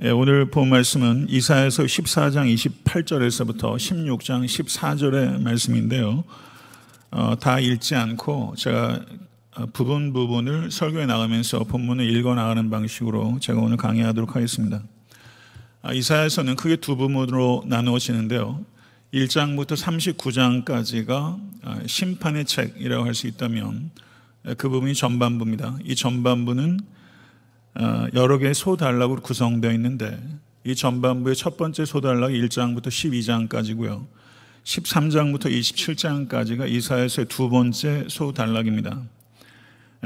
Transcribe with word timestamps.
예, 0.00 0.10
오늘 0.10 0.48
본 0.48 0.68
말씀은 0.68 1.26
이사에서 1.28 1.82
14장 1.82 2.54
28절에서부터 2.54 3.74
16장 3.74 4.44
14절의 4.44 5.42
말씀인데요. 5.42 6.22
어, 7.10 7.34
다 7.40 7.58
읽지 7.58 7.96
않고 7.96 8.54
제가 8.56 9.00
어, 9.56 9.66
부분 9.72 10.12
부분을 10.12 10.70
설교에 10.70 11.06
나가면서 11.06 11.64
본문을 11.64 12.08
읽어 12.14 12.36
나가는 12.36 12.70
방식으로 12.70 13.40
제가 13.40 13.60
오늘 13.60 13.76
강의하도록 13.76 14.36
하겠습니다. 14.36 14.84
아, 15.82 15.92
이사에서는 15.92 16.54
크게 16.54 16.76
두 16.76 16.94
부분으로 16.94 17.64
나누어지는데요. 17.66 18.64
1장부터 19.12 19.72
39장까지가 19.74 21.40
아, 21.62 21.80
심판의 21.88 22.44
책이라고 22.44 23.04
할 23.04 23.14
수 23.14 23.26
있다면 23.26 23.90
그 24.58 24.68
부분이 24.68 24.94
전반부입니다. 24.94 25.78
이 25.82 25.96
전반부는 25.96 26.78
어, 26.78 26.97
여러 28.14 28.38
개의 28.38 28.54
소단락으로 28.54 29.20
구성되어 29.22 29.72
있는데 29.72 30.18
이 30.64 30.74
전반부의 30.74 31.36
첫 31.36 31.56
번째 31.56 31.84
소단락이 31.84 32.40
1장부터 32.42 32.88
12장까지고요. 32.88 34.06
13장부터 34.64 35.46
27장까지가 35.46 36.68
이사에서의 36.68 37.26
두 37.26 37.48
번째 37.48 38.04
소단락입니다. 38.08 39.02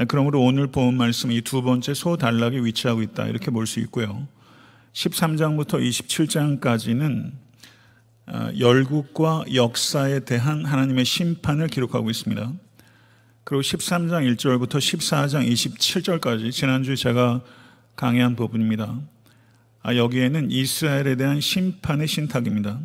그러므로 0.07 0.41
오늘 0.41 0.67
본 0.67 0.95
말씀이 0.97 1.41
두 1.41 1.61
번째 1.61 1.93
소단락에 1.93 2.59
위치하고 2.59 3.01
있다 3.01 3.25
이렇게 3.25 3.51
볼 3.51 3.65
수 3.67 3.79
있고요. 3.81 4.27
13장부터 4.93 5.81
27장까지는 5.81 7.31
어, 8.25 8.49
열국과 8.57 9.43
역사에 9.53 10.21
대한 10.21 10.63
하나님의 10.65 11.03
심판을 11.03 11.67
기록하고 11.67 12.09
있습니다. 12.09 12.53
그리고 13.43 13.61
13장 13.61 14.33
1절부터 14.35 14.77
14장 14.77 15.45
27절까지 15.51 16.51
지난주에 16.51 16.95
제가 16.95 17.41
강의한 17.95 18.35
부분입니다. 18.35 18.99
아, 19.83 19.95
여기에는 19.95 20.49
이스라엘에 20.49 21.15
대한 21.15 21.41
심판의 21.41 22.07
신탁입니다. 22.07 22.79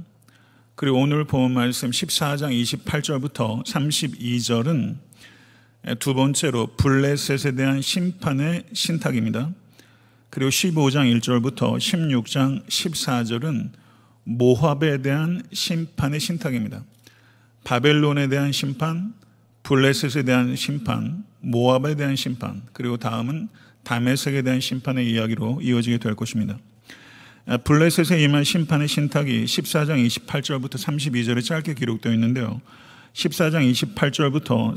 그리고 0.75 1.01
오늘 1.01 1.25
본 1.25 1.55
말씀 1.55 1.91
14장 1.91 2.53
28절부터 2.53 3.65
32절은 3.65 4.97
두 5.99 6.15
번째로 6.15 6.69
블레셋에 6.77 7.55
대한 7.55 7.81
심판의 7.81 8.65
신탁입니다. 8.73 9.51
그리고 10.31 10.51
15장 10.51 11.21
1절부터 11.21 11.79
16장 11.79 12.67
14절은 12.67 13.71
모압에 14.25 15.01
대한 15.01 15.43
심판의 15.53 16.21
신탁입니다. 16.21 16.85
바벨론에 17.65 18.29
대한 18.29 18.53
심판, 18.53 19.15
블레셋에 19.63 20.25
대한 20.25 20.55
심판, 20.55 21.25
모압에 21.41 21.95
대한 21.95 22.15
심판, 22.15 22.63
그리고 22.73 22.99
다음은 22.99 23.49
다메섹에 23.85 24.43
대한 24.43 24.61
심판의 24.61 25.11
이야기로 25.11 25.61
이어지게 25.63 25.99
될 25.99 26.15
것입니다. 26.15 26.59
블레셋에 27.65 28.23
임한 28.23 28.45
심판의 28.45 28.89
신탁이 28.89 29.45
14장 29.45 30.07
28절부터 30.07 30.75
32절에 30.75 31.43
짧게 31.45 31.75
기록되어 31.75 32.13
있는데요. 32.13 32.61
14장 33.15 33.71
28절부터 33.73 34.77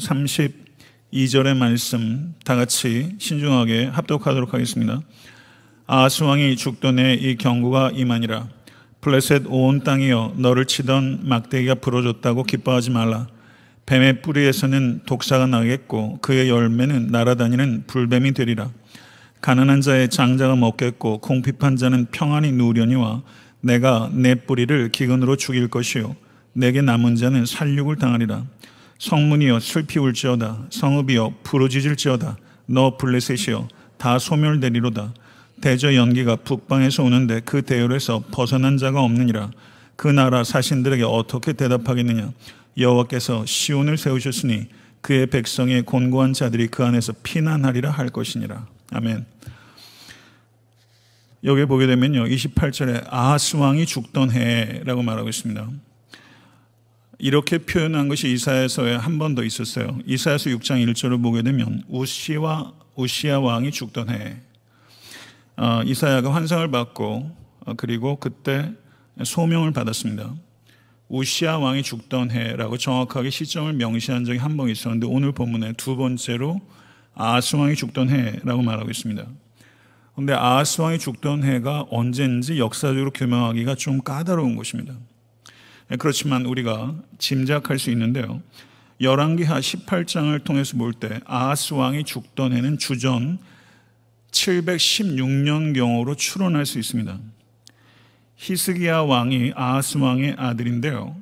32절의 1.11 1.57
말씀 1.57 2.33
다 2.45 2.55
같이 2.55 3.15
신중하게 3.19 3.85
합독하도록 3.87 4.53
하겠습니다. 4.53 5.01
아스 5.85 6.23
왕이 6.23 6.55
죽던 6.55 6.99
해 6.99 7.15
이 7.15 7.35
경고가 7.35 7.91
임하니라. 7.93 8.47
블레셋 9.01 9.43
온 9.47 9.83
땅이여 9.83 10.35
너를 10.37 10.65
치던 10.65 11.21
막대기가 11.23 11.75
부러졌다고 11.75 12.43
기뻐하지 12.43 12.91
말라. 12.91 13.27
뱀의 13.85 14.21
뿌리에서는 14.21 15.01
독사가 15.05 15.47
나겠고 15.47 16.19
그의 16.21 16.47
열매는 16.47 17.07
날아다니는 17.07 17.83
불뱀이 17.87 18.31
되리라. 18.31 18.69
가난한 19.41 19.81
자의 19.81 20.07
장자가 20.07 20.55
먹겠고 20.55 21.17
공핍한 21.17 21.75
자는 21.75 22.05
평안히 22.11 22.51
누우려니와 22.51 23.23
내가 23.61 24.09
내 24.13 24.35
뿌리를 24.35 24.89
기근으로 24.89 25.35
죽일 25.35 25.67
것이요 25.67 26.15
내게 26.53 26.81
남은 26.81 27.15
자는 27.15 27.45
살육을 27.45 27.97
당하리라. 27.97 28.45
성문이여 28.99 29.59
슬피 29.59 29.97
울지어다 29.97 30.67
성읍이여 30.69 31.35
부르짖을지어다 31.43 32.37
너 32.67 32.97
블레셋이여 32.97 33.67
다 33.97 34.19
소멸되리로다. 34.19 35.13
대저 35.59 35.95
연기가 35.95 36.35
북방에서 36.35 37.03
오는데 37.03 37.41
그 37.45 37.61
대열에서 37.61 38.23
벗어난 38.31 38.77
자가 38.77 39.01
없느니라. 39.01 39.51
그 39.95 40.07
나라 40.07 40.43
사신들에게 40.43 41.03
어떻게 41.03 41.53
대답하겠느냐? 41.53 42.31
여호와께서 42.77 43.45
시온을 43.45 43.97
세우셨으니 43.97 44.67
그의 45.01 45.27
백성의 45.27 45.83
곤고한 45.83 46.33
자들이 46.33 46.67
그 46.67 46.83
안에서 46.83 47.13
피난하리라 47.23 47.91
할 47.91 48.09
것이니라. 48.09 48.65
아멘. 48.91 49.25
여기 51.43 51.65
보게 51.65 51.87
되면요. 51.87 52.25
28절에 52.25 53.05
아하스 53.09 53.55
왕이 53.55 53.85
죽던 53.85 54.31
해라고 54.31 55.01
말하고 55.01 55.29
있습니다. 55.29 55.67
이렇게 57.19 57.57
표현한 57.59 58.07
것이 58.09 58.31
이사야서에 58.33 58.95
한 58.95 59.17
번 59.17 59.35
더 59.35 59.43
있었어요. 59.43 59.97
이사야서 60.05 60.49
6장 60.51 60.85
1절을 60.85 61.21
보게 61.21 61.41
되면 61.41 61.83
우시와 61.87 62.73
우시아 62.95 63.39
왕이 63.39 63.71
죽던 63.71 64.09
해. 64.09 64.37
어, 65.57 65.81
이사야가 65.83 66.33
환상을 66.33 66.69
받고 66.69 67.35
어, 67.65 67.73
그리고 67.75 68.17
그때 68.17 68.71
소명을 69.23 69.71
받았습니다. 69.71 70.33
우시아 71.07 71.57
왕이 71.57 71.83
죽던 71.83 72.31
해라고 72.31 72.77
정확하게 72.77 73.29
시점을 73.29 73.73
명시한 73.73 74.25
적이 74.25 74.39
한 74.39 74.57
번 74.57 74.69
있었는데 74.69 75.07
오늘 75.07 75.31
본문에 75.31 75.73
두 75.73 75.95
번째로 75.95 76.59
아스 77.15 77.55
왕이 77.55 77.75
죽던 77.75 78.09
해라고 78.09 78.61
말하고 78.61 78.89
있습니다. 78.89 79.25
그런데 80.13 80.33
아스 80.33 80.81
왕이 80.81 80.99
죽던 80.99 81.43
해가 81.43 81.85
언제인지 81.89 82.59
역사적으로 82.59 83.11
규명하기가 83.11 83.75
좀 83.75 84.01
까다로운 84.01 84.55
것입니다. 84.55 84.93
그렇지만 85.99 86.45
우리가 86.45 86.95
짐작할 87.17 87.79
수 87.79 87.91
있는데요. 87.91 88.41
열왕기하 89.01 89.59
18장을 89.59 90.43
통해서 90.43 90.77
볼 90.77 90.93
때 90.93 91.19
아스 91.25 91.73
왕이 91.73 92.03
죽던 92.03 92.53
해는 92.53 92.77
주전 92.77 93.39
716년경으로 94.31 96.17
추론할 96.17 96.65
수 96.65 96.79
있습니다. 96.79 97.19
히스기야 98.37 99.01
왕이 99.01 99.53
아하스 99.55 99.97
왕의 99.97 100.35
아들인데요. 100.37 101.15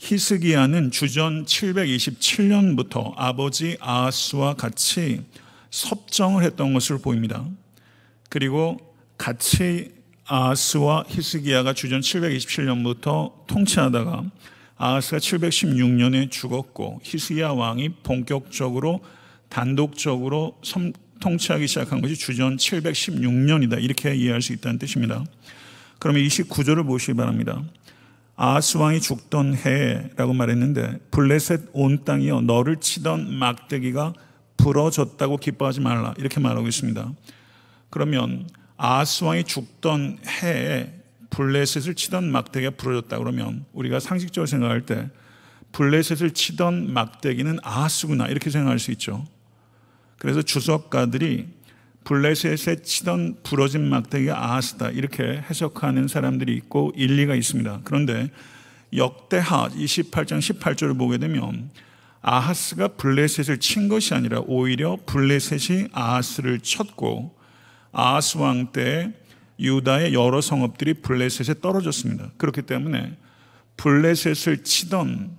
히스기야는 0.00 0.90
주전 0.90 1.44
727년부터 1.44 3.12
아버지 3.16 3.76
아하스와 3.80 4.54
같이 4.54 5.20
섭정을 5.70 6.42
했던 6.42 6.72
것으로 6.72 6.98
보입니다. 7.00 7.44
그리고 8.30 8.78
같이 9.18 9.92
아하스와 10.24 11.04
히스기야가 11.06 11.74
주전 11.74 12.00
727년부터 12.00 13.46
통치하다가 13.46 14.24
아하스가 14.78 15.18
716년에 15.18 16.30
죽었고 16.30 17.00
히스기야 17.04 17.50
왕이 17.50 17.90
본격적으로 18.02 19.04
단독적으로 19.50 20.58
통치하기 21.20 21.66
시작한 21.68 22.00
것이 22.00 22.16
주전 22.16 22.56
716년이다. 22.56 23.82
이렇게 23.82 24.14
이해할 24.14 24.40
수 24.40 24.54
있다는 24.54 24.78
뜻입니다. 24.78 25.22
그러면 25.98 26.22
29절을 26.22 26.86
보시기 26.86 27.12
바랍니다. 27.12 27.62
아스 28.42 28.78
왕이 28.78 29.02
죽던 29.02 29.54
해라고 29.54 30.32
말했는데 30.32 30.98
블레셋 31.10 31.68
온 31.74 32.06
땅이여 32.06 32.40
너를 32.40 32.78
치던 32.78 33.34
막대기가 33.34 34.14
부러졌다고 34.56 35.36
기뻐하지 35.36 35.82
말라 35.82 36.14
이렇게 36.16 36.40
말하고 36.40 36.66
있습니다. 36.66 37.12
그러면 37.90 38.48
아스 38.78 39.24
왕이 39.24 39.44
죽던 39.44 40.20
해에 40.26 40.90
블레셋을 41.28 41.94
치던 41.94 42.32
막대기가 42.32 42.76
부러졌다 42.78 43.18
그러면 43.18 43.66
우리가 43.74 44.00
상식적으로 44.00 44.46
생각할 44.46 44.86
때 44.86 45.10
블레셋을 45.72 46.30
치던 46.30 46.94
막대기는 46.94 47.58
아스구나 47.62 48.28
이렇게 48.28 48.48
생각할 48.48 48.78
수 48.78 48.90
있죠. 48.92 49.26
그래서 50.16 50.40
주석가들이 50.40 51.46
블레셋에 52.04 52.82
치던 52.82 53.38
부러진 53.42 53.88
막대기가 53.88 54.36
아하스다 54.36 54.90
이렇게 54.90 55.22
해석하는 55.22 56.08
사람들이 56.08 56.54
있고 56.56 56.92
일리가 56.96 57.34
있습니다. 57.34 57.80
그런데 57.84 58.30
역대하 58.94 59.68
28장 59.68 60.38
18절을 60.38 60.98
보게 60.98 61.18
되면 61.18 61.70
아하스가 62.22 62.88
블레셋을 62.88 63.58
친 63.58 63.88
것이 63.88 64.14
아니라 64.14 64.40
오히려 64.46 64.98
블레셋이 65.06 65.88
아하스를 65.92 66.60
쳤고 66.60 67.36
아하스 67.92 68.38
왕 68.38 68.72
때 68.72 69.12
유다의 69.60 70.14
여러 70.14 70.40
성읍들이 70.40 70.94
블레셋에 70.94 71.60
떨어졌습니다. 71.60 72.30
그렇기 72.38 72.62
때문에 72.62 73.16
블레셋을 73.76 74.64
치던 74.64 75.36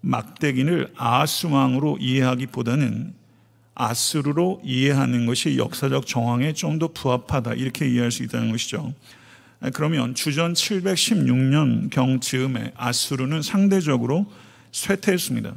막대기를 0.00 0.92
아하스 0.96 1.46
왕으로 1.46 1.98
이해하기보다는 2.00 3.14
아수르로 3.78 4.60
이해하는 4.64 5.24
것이 5.26 5.56
역사적 5.56 6.06
정황에 6.06 6.52
좀 6.52 6.78
더 6.78 6.88
부합하다 6.88 7.54
이렇게 7.54 7.88
이해할 7.88 8.10
수 8.10 8.22
있다는 8.22 8.50
것이죠. 8.50 8.92
그러면 9.72 10.14
주전 10.14 10.52
716년 10.52 11.90
경 11.90 12.20
즈음에 12.20 12.72
아수르는 12.76 13.42
상대적으로 13.42 14.30
쇠퇴했습니다. 14.70 15.54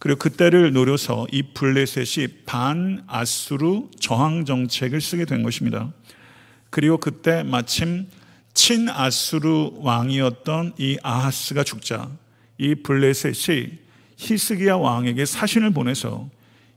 그리고 0.00 0.18
그때를 0.18 0.72
노려서 0.72 1.28
이 1.30 1.42
블레셋이 1.54 2.44
반 2.44 3.04
아수르 3.06 3.82
저항 4.00 4.44
정책을 4.44 5.00
쓰게 5.00 5.26
된 5.26 5.44
것입니다. 5.44 5.92
그리고 6.70 6.98
그때 6.98 7.44
마침 7.44 8.08
친 8.54 8.88
아수르 8.88 9.70
왕이었던 9.76 10.74
이 10.78 10.98
아하스가 11.02 11.62
죽자 11.62 12.10
이 12.58 12.74
블레셋이 12.74 13.68
히스기야 14.16 14.74
왕에게 14.76 15.24
사신을 15.24 15.70
보내서 15.72 16.28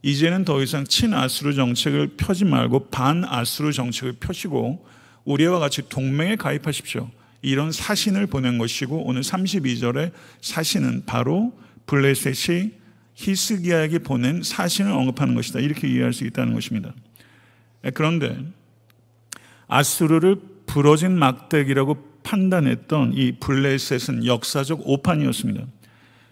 이제는 0.06 0.46
더 0.46 0.62
이상 0.62 0.86
친아수르 0.86 1.56
정책을 1.56 2.10
펴지 2.16 2.46
말고 2.46 2.90
반아수르 2.90 3.74
정책을 3.74 4.14
펴시고 4.20 4.86
우리와 5.24 5.58
같이 5.58 5.82
동맹에 5.90 6.36
가입하십시오. 6.36 7.10
이런 7.42 7.72
사신을 7.72 8.28
보낸 8.28 8.60
것이고 8.60 9.04
오늘 9.04 9.22
32절의 9.22 10.12
사신은 10.42 11.06
바로 11.08 11.58
블레셋이 11.88 12.74
히스기야에게 13.16 14.00
보낸 14.00 14.44
사신을 14.44 14.92
언급하는 14.92 15.34
것이다. 15.34 15.60
이렇게 15.60 15.88
이해할 15.88 16.14
수 16.14 16.24
있다는 16.24 16.54
것입니다. 16.54 16.94
그런데 17.96 18.38
아수르를 19.68 20.40
부러진 20.68 21.18
막대기라고 21.18 22.20
판단했던 22.22 23.14
이 23.16 23.32
블레셋은 23.40 24.28
역사적 24.28 24.82
오판이었습니다. 24.88 25.66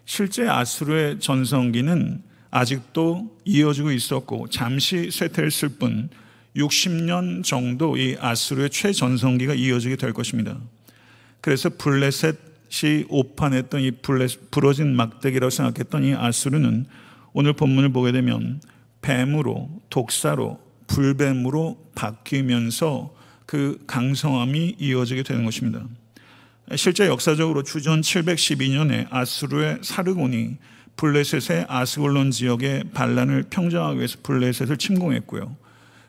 실제 0.05 0.47
아수르의 0.47 1.19
전성기는 1.19 2.32
아직도 2.55 3.35
이어지고 3.45 3.91
있었고 3.91 4.47
잠시 4.49 5.09
쇠퇴했을 5.09 5.69
뿐 5.69 6.09
60년 6.55 7.43
정도 7.43 7.97
이 7.97 8.15
아수르의 8.19 8.69
최전성기가 8.69 9.55
이어지게 9.55 9.95
될 9.95 10.13
것입니다. 10.13 10.59
그래서 11.41 11.71
블레셋이 11.75 13.05
오판했던 13.09 13.81
이 13.81 13.89
블레셋, 13.89 14.51
부러진 14.51 14.95
막대기라고 14.95 15.49
생각했던 15.49 16.03
이 16.03 16.13
아수르는 16.13 16.85
오늘 17.33 17.53
본문을 17.53 17.89
보게 17.89 18.11
되면 18.11 18.61
뱀으로 19.01 19.71
독사로 19.89 20.59
불뱀으로 20.85 21.91
바뀌면서 21.95 23.15
그 23.47 23.83
강성함이 23.87 24.75
이어지게 24.77 25.23
되는 25.23 25.43
것입니다. 25.43 25.83
실제 26.75 27.07
역사적으로 27.07 27.63
주전 27.63 28.01
712년에 28.01 29.07
아수르의 29.09 29.79
사르곤이 29.81 30.57
블레셋의 30.97 31.65
아스골론 31.67 32.31
지역의 32.31 32.85
반란을 32.93 33.45
평정하기 33.49 33.97
위해서 33.97 34.17
블레셋을 34.23 34.77
침공했고요. 34.77 35.55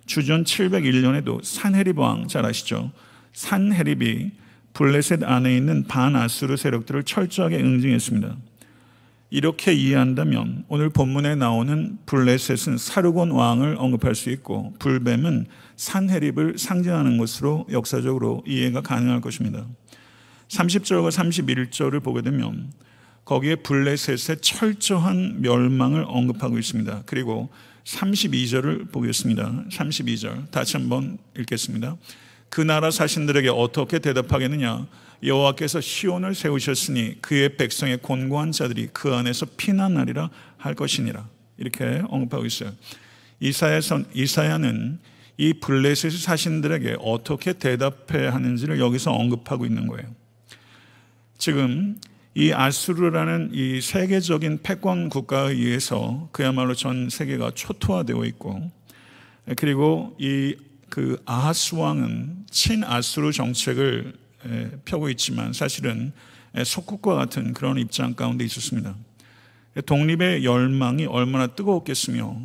주전 0.06 0.44
701년에도 0.44 1.42
산헤립 1.42 1.98
왕 1.98 2.28
잘 2.28 2.44
아시죠? 2.44 2.92
산헤립이 3.32 4.32
블레셋 4.75 5.22
안에 5.22 5.56
있는 5.56 5.84
반아수르 5.84 6.56
세력들을 6.56 7.04
철저하게 7.04 7.58
응징했습니다. 7.58 8.36
이렇게 9.31 9.72
이해한다면 9.72 10.64
오늘 10.69 10.90
본문에 10.90 11.34
나오는 11.34 11.98
블레셋은 12.06 12.78
사르곤 12.78 13.32
왕을 13.32 13.76
언급할 13.78 14.14
수 14.14 14.30
있고 14.30 14.75
불뱀은 14.78 15.46
산헤립을 15.76 16.54
상징하는 16.58 17.19
것으로 17.19 17.66
역사적으로 17.72 18.44
이해가 18.46 18.82
가능할 18.82 19.20
것입니다. 19.20 19.66
30절과 20.48 21.10
31절을 21.10 22.02
보게 22.02 22.22
되면 22.22 22.70
거기에 23.25 23.56
블레셋의 23.56 24.38
철저한 24.41 25.41
멸망을 25.41 26.05
언급하고 26.06 26.59
있습니다. 26.59 27.05
그리고 27.06 27.50
32절을 27.85 28.93
보겠습니다. 28.93 29.65
32절 29.71 30.50
다시 30.50 30.76
한번 30.76 31.19
읽겠습니다. 31.38 31.97
그 32.49 32.61
나라 32.61 32.91
사신들에게 32.91 33.49
어떻게 33.49 33.99
대답하겠느냐? 33.99 34.87
여호와께서 35.23 35.81
시온을 35.81 36.35
세우셨으니 36.35 37.23
그의 37.23 37.56
백성의 37.56 37.99
곤고한 37.99 38.53
자들이 38.53 38.88
그 38.93 39.15
안에서 39.15 39.47
피난하리라 39.56 40.31
할 40.59 40.75
것이니라. 40.75 41.26
이렇게 41.56 42.03
언급하고 42.09 42.44
있어요. 42.44 42.73
이사야는 43.41 44.99
이 45.37 45.53
블레셋 45.55 46.12
사신들에게 46.12 46.97
어떻게 47.00 47.55
대답해야 47.55 48.32
하는지를 48.35 48.79
여기서 48.79 49.12
언급하고 49.12 49.67
있는 49.67 49.87
거예요. 49.87 50.06
지금 51.38 51.97
이 52.34 52.52
아수르라는 52.52 53.50
이 53.52 53.81
세계적인 53.81 54.62
패권 54.62 55.08
국가에 55.08 55.52
의해서 55.52 56.28
그야말로 56.32 56.75
전 56.75 57.08
세계가 57.08 57.52
초토화되어 57.54 58.25
있고 58.25 58.70
그리고 59.56 60.16
이 60.19 60.54
그 60.94 61.20
아하스 61.26 61.75
왕은 61.75 62.46
친아수르 62.52 63.32
정책을 63.32 64.14
펴고 64.84 65.08
있지만 65.08 65.52
사실은 65.52 66.12
속국과 66.64 67.16
같은 67.16 67.52
그런 67.52 67.78
입장 67.78 68.14
가운데 68.14 68.44
있었습니다. 68.44 68.94
독립의 69.87 70.44
열망이 70.44 71.06
얼마나 71.06 71.48
뜨거웠겠으며 71.48 72.42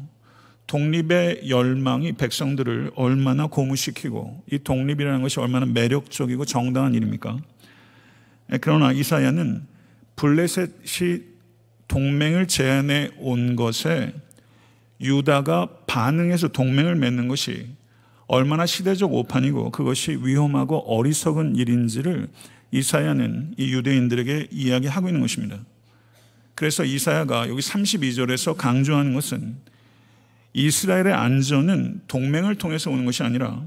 독립의 0.65 1.47
열망이 1.47 2.13
백성들을 2.13 2.93
얼마나 2.95 3.45
고무시키고 3.45 4.45
이 4.51 4.57
독립이라는 4.57 5.21
것이 5.21 5.39
얼마나 5.39 5.67
매력적이고 5.67 6.45
정당한 6.45 6.95
일입니까? 6.95 7.37
그러나 8.61 8.91
이사야는 8.91 9.67
블레셋이 10.19 11.21
동맹을 11.87 12.47
제안해 12.47 13.11
온 13.19 13.55
것에 13.55 14.13
유다가 14.99 15.69
반응해서 15.87 16.49
동맹을 16.49 16.95
맺는 16.95 17.29
것이 17.29 17.69
얼마나 18.27 18.65
시대적 18.65 19.13
오판이고 19.13 19.71
그것이 19.71 20.19
위험하고 20.21 20.79
어리석은 20.93 21.55
일인지를 21.55 22.27
이사야는 22.71 23.55
이 23.57 23.73
유대인들에게 23.73 24.49
이야기하고 24.51 25.07
있는 25.07 25.21
것입니다. 25.21 25.57
그래서 26.53 26.83
이사야가 26.83 27.47
여기 27.47 27.61
32절에서 27.61 28.57
강조하는 28.57 29.13
것은 29.13 29.55
이스라엘의 30.51 31.13
안전은 31.13 32.01
동맹을 32.09 32.55
통해서 32.55 32.91
오는 32.91 33.05
것이 33.05 33.23
아니라 33.23 33.65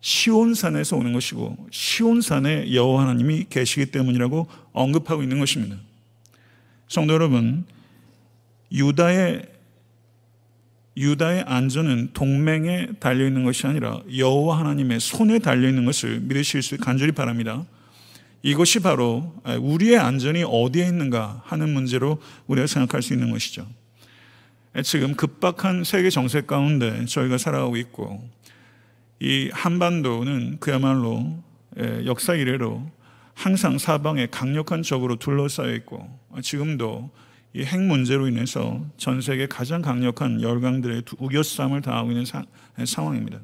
시온산에서 0.00 0.96
오는 0.96 1.12
것이고 1.12 1.68
시온산에 1.70 2.72
여호와 2.72 3.02
하나님이 3.02 3.46
계시기 3.50 3.86
때문이라고 3.86 4.46
언급하고 4.72 5.22
있는 5.22 5.38
것입니다. 5.38 5.76
성도 6.88 7.14
여러분, 7.14 7.64
유다의 8.72 9.42
유다의 10.96 11.44
안전은 11.46 12.10
동맹에 12.12 12.88
달려 12.98 13.26
있는 13.26 13.44
것이 13.44 13.66
아니라 13.66 14.00
여호와 14.14 14.58
하나님의 14.58 15.00
손에 15.00 15.38
달려 15.38 15.68
있는 15.68 15.84
것을 15.84 16.20
믿으실 16.20 16.62
수 16.62 16.76
간절히 16.78 17.12
바랍니다. 17.12 17.64
이것이 18.42 18.80
바로 18.80 19.32
우리의 19.60 19.98
안전이 19.98 20.44
어디에 20.44 20.86
있는가 20.86 21.42
하는 21.44 21.70
문제로 21.70 22.20
우리가 22.48 22.66
생각할 22.66 23.02
수 23.02 23.12
있는 23.12 23.30
것이죠. 23.30 23.66
지금 24.82 25.14
급박한 25.14 25.84
세계 25.84 26.10
정세 26.10 26.40
가운데 26.42 27.04
저희가 27.06 27.38
살아가고 27.38 27.76
있고 27.76 28.28
이 29.20 29.50
한반도는 29.52 30.58
그야말로 30.60 31.42
예, 31.78 32.04
역사 32.06 32.34
이래로 32.34 32.90
항상 33.34 33.78
사방에 33.78 34.26
강력한 34.26 34.82
적으로 34.82 35.16
둘러싸여 35.16 35.74
있고 35.76 36.08
지금도 36.42 37.10
이 37.54 37.64
핵 37.64 37.80
문제로 37.80 38.28
인해서 38.28 38.80
전 38.96 39.20
세계 39.20 39.46
가장 39.46 39.82
강력한 39.82 40.40
열강들의 40.40 41.02
우겨싸움을 41.18 41.82
당하고 41.82 42.10
있는 42.10 42.24
사, 42.24 42.44
예, 42.78 42.84
상황입니다. 42.86 43.38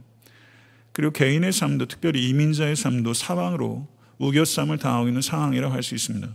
그리고 0.92 1.12
개인의 1.12 1.52
삶도 1.52 1.86
특별히 1.86 2.28
이민자의 2.28 2.74
삶도 2.74 3.12
사방으로 3.12 3.86
우겨싸움을 4.18 4.78
당하고 4.78 5.08
있는 5.08 5.20
상황이라고 5.20 5.74
할 5.74 5.82
수 5.82 5.94
있습니다. 5.94 6.28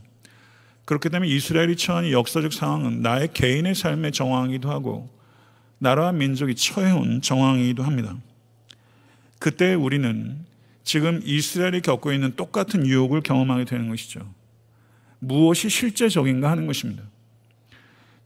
그렇기 0.85 1.09
때문에 1.09 1.31
이스라엘이 1.31 1.77
처한 1.77 2.05
이 2.05 2.11
역사적 2.11 2.53
상황은 2.53 3.01
나의 3.01 3.29
개인의 3.33 3.73
삶의 3.73 4.11
정황이기도 4.11 4.69
하고 4.69 5.09
나라와 5.79 6.11
민족이 6.11 6.53
처해온 6.55 7.21
정황이기도 7.21 7.81
합니다. 7.83 8.15
그때 9.41 9.73
우리는 9.73 10.37
지금 10.83 11.19
이스라엘이 11.25 11.81
겪고 11.81 12.13
있는 12.13 12.35
똑같은 12.35 12.85
유혹을 12.85 13.21
경험하게 13.21 13.65
되는 13.65 13.89
것이죠. 13.89 14.31
무엇이 15.17 15.67
실제적인가 15.67 16.51
하는 16.51 16.67
것입니다. 16.67 17.01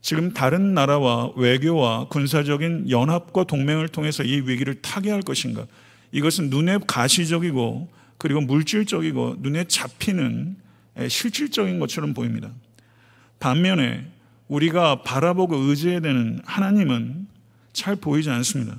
지금 0.02 0.34
다른 0.34 0.74
나라와 0.74 1.32
외교와 1.34 2.08
군사적인 2.08 2.90
연합과 2.90 3.44
동맹을 3.44 3.88
통해서 3.88 4.24
이 4.24 4.42
위기를 4.42 4.82
타개할 4.82 5.22
것인가? 5.22 5.66
이것은 6.12 6.50
눈에 6.50 6.80
가시적이고 6.86 7.88
그리고 8.18 8.42
물질적이고 8.42 9.36
눈에 9.38 9.64
잡히는 9.64 10.56
실질적인 11.08 11.78
것처럼 11.78 12.12
보입니다. 12.12 12.50
반면에 13.40 14.06
우리가 14.48 15.02
바라보고 15.02 15.56
의지해야 15.56 16.00
되는 16.00 16.42
하나님은 16.44 17.26
잘 17.72 17.96
보이지 17.96 18.28
않습니다. 18.28 18.76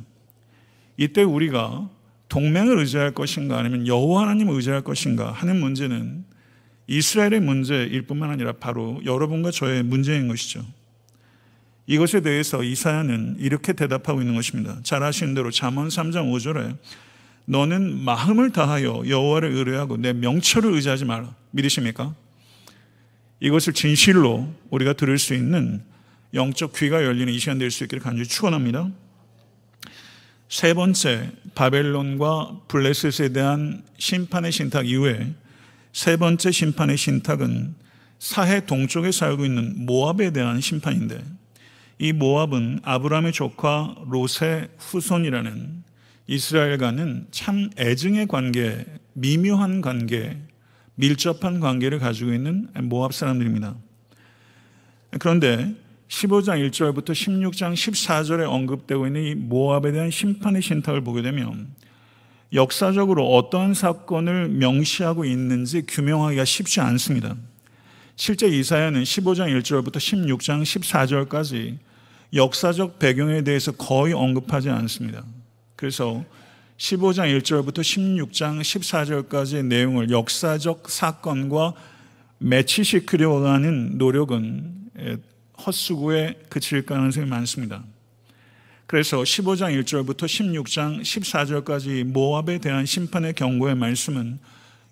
이때 0.98 1.24
우리가 1.24 1.90
동맹을 2.30 2.78
의지할 2.80 3.12
것인가 3.12 3.58
아니면 3.58 3.88
여호와 3.88 4.24
하나님을 4.24 4.54
의지할 4.56 4.82
것인가 4.82 5.32
하는 5.32 5.60
문제는 5.60 6.26
이스라엘의 6.88 7.42
문제일 7.42 8.02
뿐만 8.04 8.30
아니라 8.30 8.54
바로 8.54 9.02
여러분과 9.06 9.52
저의 9.52 9.84
문제인 9.84 10.28
것이죠. 10.28 10.66
이것에 11.86 12.22
대해서 12.22 12.64
이사야는 12.64 13.38
이렇게 13.40 13.74
대답하고 13.74 14.22
있는 14.22 14.36
것입니다. 14.36 14.80
잘 14.84 15.04
아시는 15.04 15.34
대로 15.34 15.52
잠언 15.52 15.88
3장 15.88 16.32
5절에 16.32 16.78
너는 17.46 18.00
마음을 18.00 18.52
다하여 18.52 19.04
여호와를 19.08 19.52
의뢰하고 19.52 19.96
내 19.98 20.12
명철을 20.12 20.74
의지하지 20.74 21.06
마라. 21.06 21.34
믿으십니까? 21.52 22.14
이것을 23.40 23.72
진실로 23.74 24.54
우리가 24.70 24.94
들을 24.94 25.18
수 25.18 25.34
있는 25.34 25.82
영적 26.34 26.74
귀가 26.74 27.04
열리는 27.04 27.32
이 27.32 27.40
시간 27.40 27.58
될 27.58 27.72
수 27.72 27.84
있기를 27.86 28.04
간절히 28.04 28.28
축원합니다. 28.28 28.92
세 30.50 30.74
번째 30.74 31.32
바벨론과 31.56 32.62
블레셋에 32.68 33.30
대한 33.34 33.84
심판의 33.98 34.52
신탁 34.52 34.88
이후에 34.88 35.34
세 35.92 36.16
번째 36.16 36.52
심판의 36.52 36.96
신탁은 36.96 37.76
사해 38.20 38.66
동쪽에 38.66 39.12
살고 39.12 39.46
있는 39.46 39.86
모압에 39.86 40.32
대한 40.32 40.62
심판인데 40.62 41.24
이 42.00 42.14
모압은 42.14 42.80
아브라함의 42.84 43.34
조카 43.34 43.96
롯의 44.06 44.70
후손이라는 44.78 45.84
이스라엘과는 46.28 47.28
참 47.32 47.70
애증의 47.78 48.28
관계, 48.28 48.86
미묘한 49.14 49.82
관계, 49.82 50.38
밀접한 50.96 51.60
관계를 51.60 52.00
가지고 52.00 52.34
있는 52.34 52.68
모압 52.74 53.14
사람들입니다. 53.14 53.76
그런데 55.20 55.74
15장 56.08 56.70
1절부터 56.70 57.12
16장 57.12 57.74
14절에 57.74 58.50
언급되고 58.50 59.08
있는 59.08 59.24
이 59.24 59.36
모압에 59.36 59.92
대한 59.92 60.10
심판의 60.10 60.62
신탁을 60.62 61.02
보게 61.02 61.22
되면 61.22 61.68
역사적으로 62.54 63.36
어떠한 63.36 63.74
사건을 63.74 64.50
명시하고 64.50 65.26
있는지 65.26 65.82
규명하기가 65.86 66.46
쉽지 66.46 66.80
않습니다. 66.80 67.36
실제 68.16 68.48
이사야는 68.48 69.04
15장 69.04 69.60
1절부터 69.60 69.98
16장 69.98 70.64
14절까지 70.64 71.78
역사적 72.34 73.00
배경에 73.00 73.42
대해서 73.44 73.72
거의 73.74 74.14
언급하지 74.14 74.70
않습니다. 74.70 75.24
그래서 75.76 76.24
15장 76.78 77.38
1절부터 77.38 77.80
16장 77.80 78.62
14절까지의 78.62 79.66
내용을 79.66 80.10
역사적 80.10 80.90
사건과 80.90 81.74
매치시키려고 82.40 83.48
하는 83.48 83.98
노력은 83.98 84.74
헛수고에 85.66 86.36
그칠 86.50 86.86
가능성이 86.86 87.26
많습니다. 87.28 87.84
그래서 88.86 89.18
15장 89.18 89.78
1절부터 89.84 90.26
16장 90.26 91.02
14절까지 91.02 92.06
모압에 92.06 92.60
대한 92.60 92.86
심판의 92.86 93.34
경고의 93.34 93.76
말씀은 93.76 94.40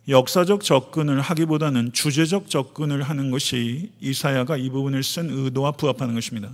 역사적 0.08 0.64
접근을 0.64 1.22
하기보다는 1.22 1.94
주제적 1.94 2.50
접근을 2.50 3.02
하는 3.02 3.32
것이 3.32 3.92
이사야가 4.02 4.58
이 4.58 4.70
부분을 4.70 5.02
쓴 5.02 5.30
의도와 5.30 5.72
부합하는 5.72 6.14
것입니다. 6.14 6.52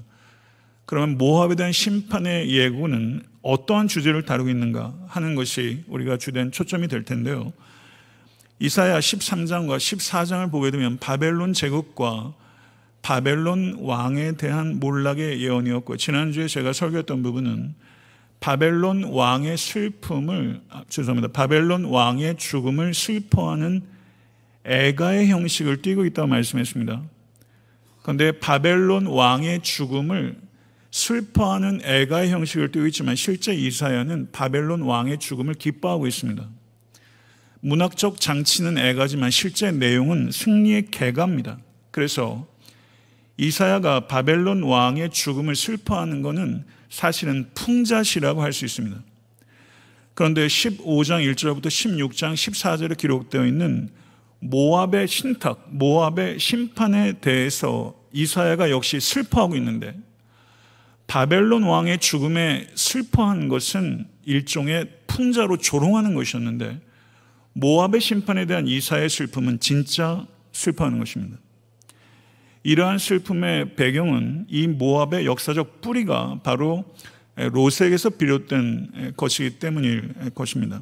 그러면 0.85 1.17
모압에 1.17 1.55
대한 1.55 1.71
심판의 1.71 2.51
예고는 2.51 3.23
어떠한 3.41 3.87
주제를 3.87 4.23
다루고 4.25 4.49
있는가 4.49 4.93
하는 5.07 5.35
것이 5.35 5.83
우리가 5.87 6.17
주된 6.17 6.51
초점이 6.51 6.87
될 6.87 7.03
텐데요. 7.03 7.51
이사야 8.59 8.99
13장과 8.99 9.77
14장을 9.77 10.51
보게 10.51 10.69
되면 10.69 10.97
바벨론 10.99 11.53
제국과 11.53 12.33
바벨론 13.01 13.77
왕에 13.79 14.33
대한 14.33 14.79
몰락의 14.79 15.41
예언이었고 15.41 15.97
지난주에 15.97 16.47
제가 16.47 16.73
설교했던 16.73 17.23
부분은 17.23 17.75
바벨론 18.39 19.03
왕의 19.03 19.57
슬픔을 19.57 20.61
아, 20.69 20.83
죄송합니다. 20.89 21.31
바벨론 21.31 21.85
왕의 21.85 22.37
죽음을 22.37 22.93
슬퍼하는 22.93 23.83
애가의 24.65 25.27
형식을 25.27 25.81
띠고 25.81 26.05
있다고 26.05 26.27
말씀했습니다. 26.27 27.01
그런데 28.01 28.31
바벨론 28.31 29.05
왕의 29.05 29.61
죽음을 29.61 30.35
슬퍼하는 30.89 31.81
애가의 31.83 32.31
형식을 32.31 32.71
띠고 32.71 32.87
있지만 32.87 33.15
실제 33.15 33.53
이사야는 33.53 34.29
바벨론 34.31 34.81
왕의 34.81 35.19
죽음을 35.19 35.53
기뻐하고 35.53 36.07
있습니다. 36.07 36.47
문학적 37.61 38.19
장치는 38.19 38.77
애가지만 38.77 39.29
실제 39.29 39.71
내용은 39.71 40.31
승리의 40.31 40.87
개가입니다. 40.89 41.59
그래서 41.91 42.47
이사야가 43.37 44.07
바벨론 44.07 44.63
왕의 44.63 45.09
죽음을 45.09 45.55
슬퍼하는 45.55 46.21
것은 46.21 46.65
사실은 46.89 47.49
풍자시라고 47.53 48.41
할 48.41 48.53
수 48.53 48.65
있습니다. 48.65 49.01
그런데 50.13 50.45
15장 50.47 51.25
1절부터 51.33 51.67
16장 51.67 52.33
14절에 52.33 52.97
기록되어 52.97 53.45
있는 53.45 53.89
모압의 54.39 55.07
신탁, 55.07 55.67
모압의 55.69 56.39
심판에 56.39 57.13
대해서 57.13 57.95
이사야가 58.11 58.69
역시 58.69 58.99
슬퍼하고 58.99 59.55
있는데 59.55 59.95
바벨론 61.07 61.63
왕의 61.63 61.99
죽음에 61.99 62.67
슬퍼한 62.75 63.47
것은 63.47 64.07
일종의 64.25 64.89
풍자로 65.07 65.57
조롱하는 65.57 66.13
것이었는데 66.15 66.79
모압의 67.53 68.01
심판에 68.01 68.45
대한 68.45 68.67
이사의 68.67 69.09
슬픔은 69.09 69.59
진짜 69.59 70.25
슬퍼하는 70.51 70.99
것입니다. 70.99 71.37
이러한 72.63 72.99
슬픔의 72.99 73.75
배경은 73.75 74.45
이 74.47 74.67
모압의 74.67 75.25
역사적 75.25 75.81
뿌리가 75.81 76.41
바로 76.43 76.85
로색에서 77.35 78.11
비롯된 78.11 79.13
것이기 79.17 79.59
때문일 79.59 80.13
것입니다. 80.35 80.81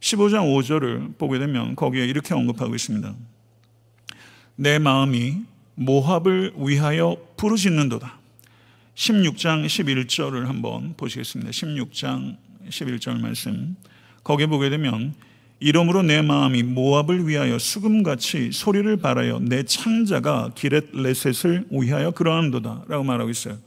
15장 0.00 0.44
5절을 0.54 1.18
보게 1.18 1.38
되면 1.38 1.74
거기에 1.74 2.06
이렇게 2.06 2.34
언급하고 2.34 2.74
있습니다. 2.74 3.14
내 4.56 4.78
마음이 4.78 5.42
모압을 5.74 6.52
위하여 6.56 7.16
부르짖는도다. 7.36 8.18
16장 8.94 9.66
11절을 9.66 10.44
한번 10.44 10.94
보시겠습니다. 10.96 11.50
16장 11.50 12.36
11절 12.68 13.18
말씀. 13.20 13.76
거기에 14.22 14.46
보게 14.46 14.68
되면 14.68 15.14
이러므로 15.60 16.02
내 16.02 16.22
마음이 16.22 16.62
모압을 16.62 17.28
위하여 17.28 17.58
수금같이 17.58 18.50
소리를 18.50 18.96
발하여 18.96 19.40
내 19.40 19.62
창자가 19.62 20.52
기렛 20.54 20.86
레셋을 20.94 21.66
위하여 21.70 22.10
그러한도다 22.12 22.84
라고 22.88 23.04
말하고 23.04 23.28
있어요. 23.28 23.58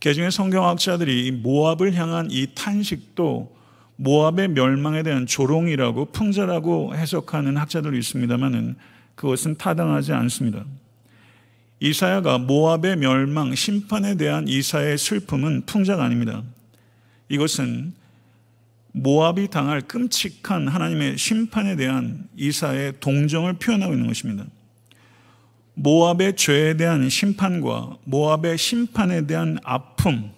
개중의 0.00 0.32
성경학자들이 0.32 1.30
모압을 1.30 1.94
향한 1.94 2.28
이 2.30 2.48
탄식도 2.54 3.56
모압의 3.94 4.48
멸망에 4.48 5.04
대한 5.04 5.26
조롱이라고 5.26 6.06
풍자라고 6.06 6.96
해석하는 6.96 7.56
학자들이 7.58 7.98
있습니다만은 7.98 8.76
그것은 9.14 9.56
타당하지 9.56 10.12
않습니다. 10.12 10.64
이사야가 11.78 12.38
모압의 12.38 12.96
멸망, 12.96 13.54
심판에 13.54 14.16
대한 14.16 14.48
이사의 14.48 14.98
슬픔은 14.98 15.62
풍자가 15.66 16.04
아닙니다. 16.04 16.42
이것은 17.28 17.92
모압이 18.92 19.48
당할 19.48 19.80
끔찍한 19.82 20.68
하나님의 20.68 21.16
심판에 21.18 21.76
대한 21.76 22.28
이사의 22.36 22.94
동정을 23.00 23.54
표현하고 23.54 23.92
있는 23.92 24.06
것입니다. 24.08 24.44
모압의 25.74 26.36
죄에 26.36 26.76
대한 26.76 27.08
심판과 27.08 27.98
모압의 28.04 28.58
심판에 28.58 29.26
대한 29.26 29.58
아픔, 29.62 30.32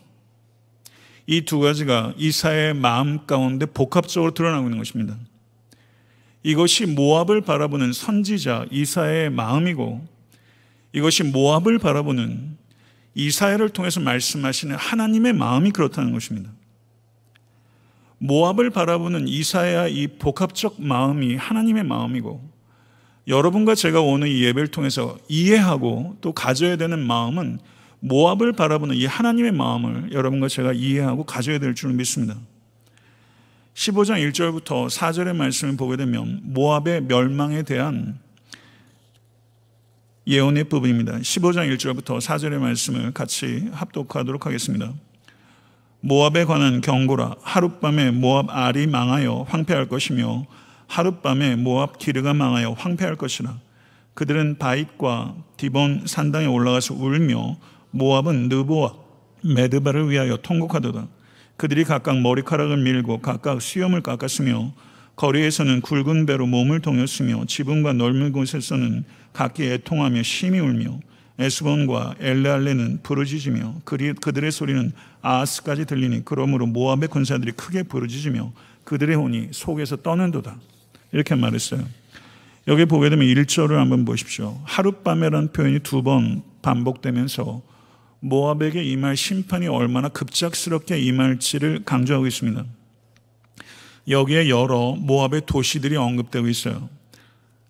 이 1.27 1.43
두 1.43 1.61
가지가 1.61 2.15
이사의 2.17 2.75
마음 2.75 3.27
가운데 3.27 3.67
복합적으로 3.67 4.35
드러나고 4.35 4.67
있는 4.67 4.79
것입니다. 4.79 5.17
이것이 6.43 6.87
모압을 6.87 7.41
바라보는 7.43 7.93
선지자 7.93 8.67
이사의 8.71 9.31
마음이고 9.31 10.07
이것이 10.93 11.23
모압을 11.23 11.79
바라보는 11.79 12.57
이사야를 13.15 13.71
통해서 13.71 14.01
말씀하시는 14.01 14.75
하나님의 14.75 15.33
마음이 15.35 15.71
그렇다는 15.71 16.13
것입니다. 16.13 16.51
모압을 18.25 18.71
바라보는 18.71 19.27
이사야 19.27 19.89
이 19.89 20.07
복합적 20.07 20.81
마음이 20.81 21.35
하나님의 21.35 21.83
마음이고 21.83 22.41
여러분과 23.27 23.75
제가 23.75 24.01
오늘 24.01 24.29
이 24.29 24.45
예배를 24.45 24.69
통해서 24.69 25.19
이해하고 25.29 26.19
또 26.21 26.33
가져야 26.33 26.77
되는 26.77 27.01
마음은 27.01 27.59
모압을 27.99 28.53
바라보는 28.53 28.95
이 28.95 29.07
하나님의 29.07 29.51
마음을 29.51 30.13
여러분과 30.13 30.47
제가 30.47 30.73
이해하고 30.73 31.25
가져야 31.25 31.59
될 31.59 31.75
줄 31.75 31.93
믿습니다. 31.95 32.37
15장 33.75 34.31
1절부터 34.31 34.89
4절의 34.89 35.35
말씀을 35.35 35.77
보게 35.77 35.97
되면 35.97 36.41
모압의 36.45 37.03
멸망에 37.03 37.63
대한 37.65 38.21
예언의 40.29 40.65
부분입니다. 40.65 41.19
15장 41.19 41.75
1절부터 41.75 42.21
4절의 42.21 42.59
말씀을 42.59 43.13
같이 43.13 43.69
합독하도록 43.73 44.47
하겠습니다. 44.47 44.93
모압에 46.05 46.45
관한 46.47 46.81
경고라 46.81 47.37
하룻밤에 47.43 48.11
모압 48.11 48.51
알이 48.51 48.89
망하여 48.89 49.47
황폐할 49.49 49.87
것이며 49.87 50.47
하룻밤에 50.89 51.55
모압 51.55 51.99
기르가 51.99 52.35
망하여 52.35 52.73
황폐할 52.73 53.15
것이라. 53.15 53.57
그들은 54.15 54.59
바잇과 54.59 55.37
디본 55.57 56.03
산당에 56.07 56.47
올라가서 56.47 56.95
울며 56.95 57.57
모압은 57.93 58.49
느보와 58.49 58.95
메드바를 59.45 60.11
위하여 60.11 60.37
통곡하도다. 60.39 61.07
그들이 61.57 61.85
각각 61.85 62.21
머리카락을 62.21 62.79
밀고 62.79 63.21
각각 63.21 63.63
수염을 63.63 64.03
깎았으며 64.03 64.73
거리에서는 65.15 65.83
굵은 65.83 66.27
배로 66.27 66.47
몸을 66.47 66.81
동였으며 66.81 67.45
지붕과 67.47 67.93
넓은 67.93 68.33
곳에서는 68.33 69.05
각기 69.33 69.71
애통하며 69.71 70.25
심히 70.25 70.59
울며 70.59 70.99
에스본과 71.39 72.17
엘레알레는 72.21 73.01
부르짖으며 73.03 73.83
그들의 73.85 74.53
소리는 74.53 74.93
아스까지 75.23 75.87
들리니 75.87 76.25
그러므로 76.25 76.67
모압의 76.67 77.09
군사들이 77.09 77.53
크게 77.53 77.85
부르짖으며 77.85 78.53
그들의 78.85 79.17
혼이 79.17 79.49
속에서 79.53 79.97
떠는도다. 79.97 80.57
이렇게 81.13 81.35
말했어요. 81.35 81.85
여기 82.69 82.85
보게 82.85 83.11
되면 83.11 83.27
1절을 83.27 83.75
한번 83.75 84.05
보십시오. 84.05 84.61
하룻밤에라는 84.65 85.53
표현이 85.53 85.81
두 85.81 86.03
번 86.03 86.43
반복되면서 86.63 87.61
모압에게 88.21 88.85
임할 88.85 89.17
심판이 89.17 89.67
얼마나 89.67 90.09
급작스럽게 90.09 90.99
임할지를 91.01 91.83
강조하고 91.85 92.27
있습니다. 92.27 92.65
여기에 94.09 94.49
여러 94.49 94.95
모압의 94.97 95.43
도시들이 95.47 95.97
언급되고 95.97 96.49
있어요. 96.49 96.89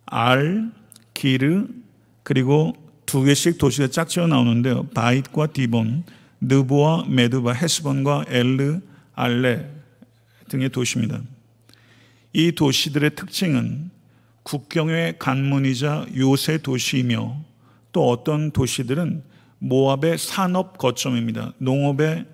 알, 0.05 0.71
기르, 1.15 1.67
그리고 2.23 2.75
두 3.13 3.23
개씩 3.25 3.59
도시가 3.59 3.89
짝지어 3.89 4.27
나오는데요. 4.27 4.85
바잇과 4.95 5.49
디본, 5.49 6.05
느보와 6.41 7.05
메드바, 7.11 7.53
헤스본과 7.53 8.25
엘르, 8.27 8.81
알레 9.13 9.69
등의 10.49 10.71
도시입니다. 10.71 11.21
이 12.33 12.53
도시들의 12.53 13.15
특징은 13.15 13.91
국경의 14.45 15.17
간문이자 15.19 16.07
요새 16.17 16.57
도시이며 16.57 17.37
또 17.93 18.09
어떤 18.09 18.51
도시들은 18.51 19.23
모압의 19.59 20.17
산업 20.17 20.79
거점입니다. 20.79 21.53
농업의 21.59 22.25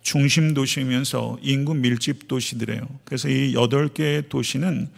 중심 0.00 0.54
도시이면서 0.54 1.36
인구 1.42 1.74
밀집 1.74 2.28
도시들이에요. 2.28 2.80
그래서 3.04 3.28
이 3.28 3.52
여덟 3.52 3.88
개의 3.88 4.30
도시는 4.30 4.88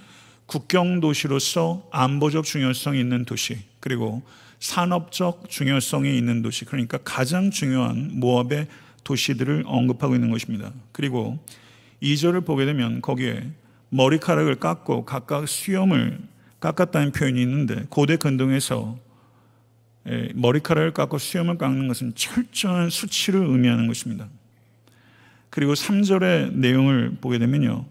국경 0.47 1.01
도시로서 1.01 1.89
안보적 1.91 2.45
중요성이 2.45 3.01
있는 3.01 3.25
도시, 3.25 3.59
그리고 3.81 4.23
산업적 4.61 5.51
중요성이 5.51 6.17
있는 6.17 6.43
도시, 6.43 6.65
그러니까 6.65 6.99
가장 6.99 7.51
중요한 7.51 8.11
모압의 8.15 8.69
도시들을 9.05 9.65
언급하고 9.67 10.15
있는 10.15 10.31
것입니다. 10.31 10.73
그리고 10.93 11.39
2절을 12.03 12.45
보게 12.45 12.65
되면 12.65 13.01
거기에 13.01 13.43
머리카락을 13.91 14.57
깎고 14.57 15.05
각각 15.05 15.49
수염을 15.49 16.19
깎았다는 16.61 17.13
표현이 17.13 17.41
있는데 17.43 17.85
고대 17.89 18.17
근동에서 18.17 18.99
머리카락을 20.35 20.93
깎고 20.93 21.19
수염을 21.19 21.59
깎는 21.59 21.89
것은 21.89 22.15
철저한 22.15 22.91
수치를 22.91 23.41
의미하는 23.41 23.87
것입니다. 23.87 24.29
그리고 25.51 25.75
3절의 25.75 26.53
내용을 26.55 27.17
보게 27.21 27.39
되면요. 27.39 27.87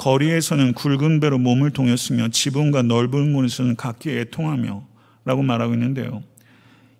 거리에서는 0.00 0.72
굵은 0.72 1.20
배로 1.20 1.36
몸을 1.36 1.72
통했으며 1.72 2.28
지붕과 2.28 2.80
넓은 2.82 3.32
문에서는 3.32 3.76
각기 3.76 4.08
애통하며 4.08 4.82
라고 5.26 5.42
말하고 5.42 5.74
있는데요. 5.74 6.22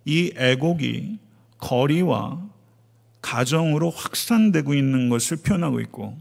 이 0.04 0.30
애곡이 0.36 1.18
거리와 1.56 2.46
가정으로 3.22 3.88
확산되고 3.88 4.74
있는 4.74 5.08
것을 5.08 5.38
표현하고 5.38 5.80
있고 5.80 6.20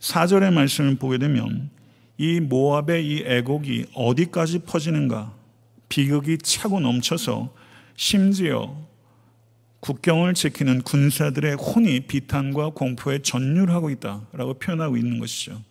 4절의 0.00 0.52
말씀을 0.52 0.96
보게 0.96 1.16
되면 1.16 1.70
이 2.18 2.38
모압의 2.38 3.06
이 3.06 3.22
애곡이 3.24 3.86
어디까지 3.94 4.58
퍼지는가 4.60 5.32
비극이 5.88 6.36
차고 6.42 6.80
넘쳐서 6.80 7.50
심지어 7.96 8.76
국경을 9.80 10.34
지키는 10.34 10.82
군사들의 10.82 11.54
혼이 11.54 12.00
비탄과 12.00 12.70
공포에 12.70 13.20
전율하고 13.20 13.88
있다라고 13.88 14.54
표현하고 14.58 14.98
있는 14.98 15.18
것이죠. 15.18 15.69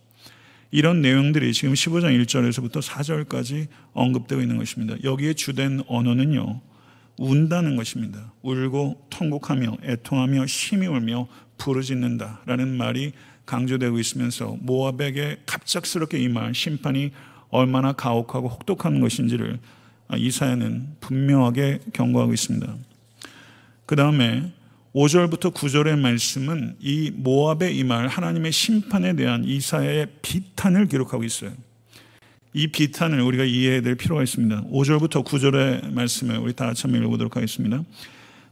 이런 0.70 1.02
내용들이 1.02 1.52
지금 1.52 1.74
15장 1.74 2.20
1절에서부터 2.22 2.80
4절까지 2.80 3.66
언급되고 3.92 4.40
있는 4.40 4.56
것입니다. 4.56 4.96
여기에 5.02 5.34
주된 5.34 5.82
언어는요, 5.88 6.60
운다는 7.18 7.76
것입니다. 7.76 8.32
울고 8.42 9.08
통곡하며 9.10 9.78
애통하며 9.82 10.46
심히 10.46 10.86
울며 10.86 11.28
부르짖는다라는 11.58 12.76
말이 12.76 13.12
강조되고 13.46 13.98
있으면서 13.98 14.56
모압에게 14.60 15.40
갑작스럽게 15.44 16.18
임할 16.18 16.54
심판이 16.54 17.10
얼마나 17.50 17.92
가혹하고 17.92 18.48
혹독한 18.48 19.00
것인지를 19.00 19.58
이사야는 20.16 20.96
분명하게 21.00 21.80
경고하고 21.92 22.32
있습니다. 22.32 22.74
그 23.86 23.96
다음에 23.96 24.52
5절부터 24.94 25.54
9절의 25.54 25.98
말씀은 26.00 26.74
이 26.80 27.12
모압에 27.14 27.70
임할 27.70 28.08
하나님의 28.08 28.50
심판에 28.50 29.14
대한 29.14 29.44
이사야의 29.44 30.08
비탄을 30.20 30.88
기록하고 30.88 31.22
있어요. 31.22 31.52
이 32.52 32.66
비탄을 32.66 33.20
우리가 33.20 33.44
이해해야 33.44 33.82
될 33.82 33.94
필요가 33.94 34.24
있습니다. 34.24 34.64
5절부터 34.64 35.24
9절의 35.24 35.92
말씀을 35.92 36.38
우리 36.38 36.52
다 36.54 36.66
같이 36.66 36.88
읽어보도록 36.88 37.36
하겠습니다. 37.36 37.84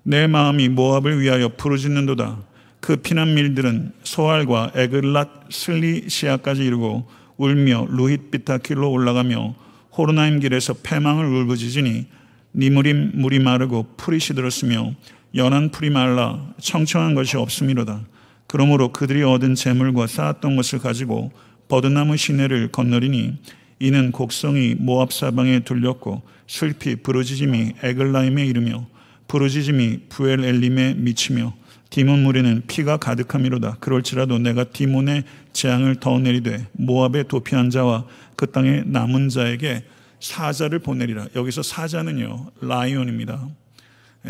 내 0.04 0.28
마음이 0.28 0.68
모압을 0.68 1.20
위하여 1.20 1.48
부르짖는도다. 1.48 2.38
그 2.78 2.96
피난민들은 2.96 3.94
소알과 4.04 4.70
에글랏 4.76 5.50
슬리시아까지 5.50 6.64
이르고 6.64 7.08
울며 7.36 7.88
루힛 7.90 8.58
비탈길로 8.58 8.92
올라가며 8.92 9.56
호로나임 9.96 10.38
길에서 10.38 10.74
패망을 10.84 11.24
울부짖으니 11.24 12.06
니므림 12.54 13.12
물이 13.14 13.40
마르고 13.40 13.94
풀이 13.96 14.20
시들었으며 14.20 14.94
연한 15.38 15.70
풀이 15.70 15.88
말라 15.88 16.44
청청한 16.60 17.14
것이 17.14 17.36
없음이로다. 17.36 18.02
그러므로 18.48 18.92
그들이 18.92 19.22
얻은 19.22 19.54
재물과 19.54 20.08
쌓았던 20.08 20.56
것을 20.56 20.80
가지고 20.80 21.30
버드나무 21.68 22.16
시내를 22.16 22.72
건너리니 22.72 23.36
이는 23.78 24.10
곡성이 24.10 24.74
모압 24.74 25.12
사방에 25.12 25.60
둘렸고 25.60 26.22
슬피 26.48 26.96
부르짖음이 26.96 27.74
에글라임에 27.82 28.44
이르며 28.46 28.86
부르짖음이 29.28 30.08
브엘엘림에 30.08 30.94
미치며 30.94 31.54
디몬 31.90 32.24
물에는 32.24 32.64
피가 32.66 32.96
가득함이로다. 32.96 33.76
그럴지라도 33.80 34.38
내가 34.38 34.64
디몬의 34.64 35.24
재앙을 35.52 35.96
더 35.96 36.18
내리되 36.18 36.66
모압의 36.72 37.28
도피한 37.28 37.70
자와 37.70 38.06
그 38.36 38.50
땅의 38.50 38.84
남은 38.86 39.28
자에게 39.28 39.84
사자를 40.20 40.80
보내리라. 40.80 41.28
여기서 41.36 41.62
사자는요 41.62 42.50
라이온입니다. 42.60 43.48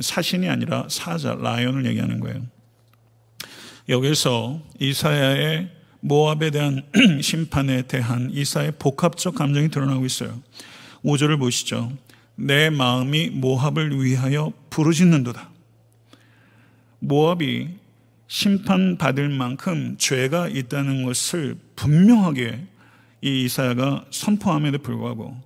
사신이 0.01 0.49
아니라 0.49 0.87
사자, 0.89 1.35
라이온을 1.35 1.87
얘기하는 1.87 2.21
거예요. 2.21 2.43
여기서 3.89 4.61
이사야의 4.79 5.71
모압에 6.01 6.51
대한 6.51 6.83
심판에 7.23 7.83
대한 7.83 8.31
이사의 8.33 8.73
복합적 8.79 9.35
감정이 9.35 9.69
드러나고 9.69 10.05
있어요. 10.07 10.41
5절을 11.05 11.39
보시죠. 11.39 11.93
내 12.37 12.71
마음이 12.71 13.31
모압을 13.31 14.03
위하여 14.03 14.53
부르짖는도다. 14.71 15.51
모압이 17.01 17.69
심판받을 18.29 19.31
만큼 19.31 19.97
죄가 19.99 20.49
있다는 20.49 21.05
것을 21.05 21.57
분명하게 21.77 22.67
이 23.23 23.45
이사야가 23.45 24.05
선포함에도 24.11 24.79
불구하고 24.79 25.37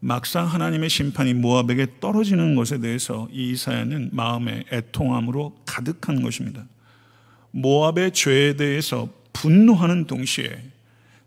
막상 0.00 0.46
하나님의 0.46 0.90
심판이 0.90 1.34
모압에게 1.34 1.98
떨어지는 2.00 2.54
것에 2.54 2.78
대해서 2.78 3.28
이 3.32 3.50
이사야는 3.50 4.10
마음의 4.12 4.64
애통함으로 4.72 5.56
가득한 5.66 6.22
것입니다. 6.22 6.64
모압의 7.50 8.12
죄에 8.12 8.56
대해서 8.56 9.08
분노하는 9.32 10.06
동시에 10.06 10.70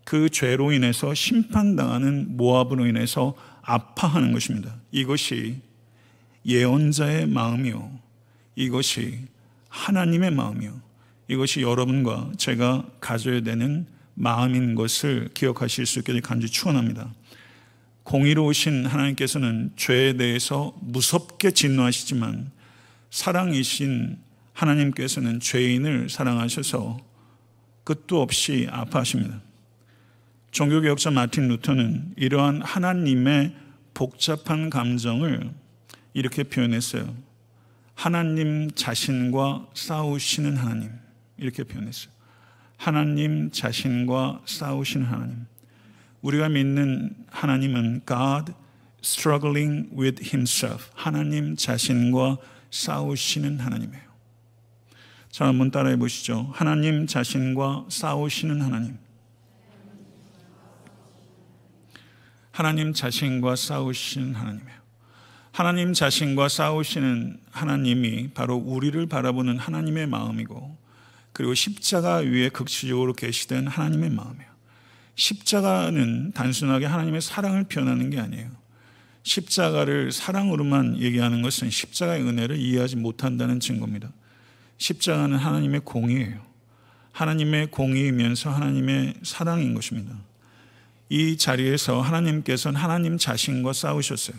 그 0.04 0.28
죄로 0.30 0.72
인해서 0.72 1.14
심판당하는 1.14 2.36
모압으로 2.36 2.86
인해서 2.86 3.34
아파하는 3.62 4.32
것입니다. 4.32 4.74
이것이 4.90 5.60
예언자의 6.46 7.26
마음이요. 7.26 7.90
이것이 8.56 9.20
하나님의 9.68 10.32
마음이요. 10.32 10.80
이것이 11.28 11.62
여러분과 11.62 12.32
제가 12.36 12.84
가져야 13.00 13.42
되는 13.42 13.86
마음인 14.14 14.74
것을 14.74 15.30
기억하실 15.34 15.86
수 15.86 16.00
있게 16.00 16.20
간절히 16.20 16.50
축원합니다. 16.50 17.12
공의로우신 18.04 18.86
하나님께서는 18.86 19.72
죄에 19.76 20.14
대해서 20.14 20.74
무섭게 20.80 21.52
진노하시지만 21.52 22.50
사랑이신 23.10 24.18
하나님께서는 24.52 25.40
죄인을 25.40 26.08
사랑하셔서 26.08 26.98
끝도 27.84 28.20
없이 28.22 28.68
아파하십니다. 28.70 29.40
종교개혁자 30.50 31.10
마틴 31.10 31.48
루터는 31.48 32.14
이러한 32.16 32.62
하나님의 32.62 33.54
복잡한 33.94 34.70
감정을 34.70 35.50
이렇게 36.14 36.42
표현했어요. 36.42 37.14
하나님 37.94 38.70
자신과 38.70 39.68
싸우시는 39.74 40.56
하나님. 40.56 40.90
이렇게 41.36 41.64
표현했어요. 41.64 42.12
하나님 42.76 43.50
자신과 43.50 44.42
싸우시는 44.44 45.06
하나님. 45.06 45.46
우리가 46.22 46.48
믿는 46.48 47.14
하나님은 47.30 48.02
God 48.06 48.52
struggling 49.04 49.90
with 49.96 50.22
himself. 50.24 50.90
하나님 50.94 51.56
자신과 51.56 52.38
싸우시는 52.70 53.60
하나님이에요. 53.60 54.12
자, 55.30 55.46
한번 55.46 55.70
따라해 55.70 55.96
보시죠. 55.96 56.50
하나님 56.52 57.06
자신과 57.06 57.86
싸우시는 57.88 58.60
하나님. 58.60 58.98
하나님 62.52 62.92
자신과 62.92 63.56
싸우시는 63.56 64.34
하나님이에요. 64.34 64.82
하나님 65.52 65.92
자신과 65.92 66.48
싸우시는 66.48 67.38
하나님이 67.50 68.30
바로 68.32 68.56
우리를 68.56 69.06
바라보는 69.06 69.58
하나님의 69.58 70.06
마음이고 70.06 70.78
그리고 71.32 71.54
십자가 71.54 72.16
위에 72.16 72.48
극치적으로 72.48 73.12
계시된 73.12 73.66
하나님의 73.66 74.10
마음이에요. 74.10 74.51
십자가는 75.14 76.32
단순하게 76.32 76.86
하나님의 76.86 77.20
사랑을 77.20 77.64
표현하는 77.64 78.10
게 78.10 78.18
아니에요. 78.18 78.50
십자가를 79.22 80.10
사랑으로만 80.10 80.98
얘기하는 81.00 81.42
것은 81.42 81.70
십자가의 81.70 82.22
은혜를 82.22 82.56
이해하지 82.56 82.96
못한다는 82.96 83.60
증거입니다. 83.60 84.10
십자가는 84.78 85.36
하나님의 85.36 85.82
공의예요. 85.84 86.40
하나님의 87.12 87.70
공의이면서 87.70 88.50
하나님의 88.50 89.14
사랑인 89.22 89.74
것입니다. 89.74 90.16
이 91.08 91.36
자리에서 91.36 92.00
하나님께서는 92.00 92.80
하나님 92.80 93.18
자신과 93.18 93.74
싸우셨어요. 93.74 94.36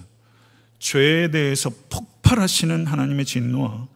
죄에 0.79 1.29
대해서 1.31 1.71
폭발하시는 1.89 2.87
하나님의 2.87 3.25
진노와 3.25 3.87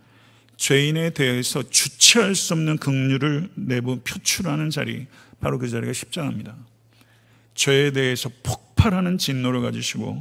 죄인에 0.57 1.11
대해서 1.11 1.63
주체할 1.69 2.35
수 2.35 2.53
없는 2.53 2.77
긍휼을 2.77 3.49
내부 3.55 3.99
표출하는 3.99 4.69
자리, 4.69 5.07
바로 5.39 5.60
그 5.60 5.67
자리가 5.67 5.93
십자가입니다. 5.93 6.56
죄에 7.56 7.91
대해서 7.91 8.30
폭발하는 8.43 9.17
진노를 9.17 9.62
가지시고 9.62 10.19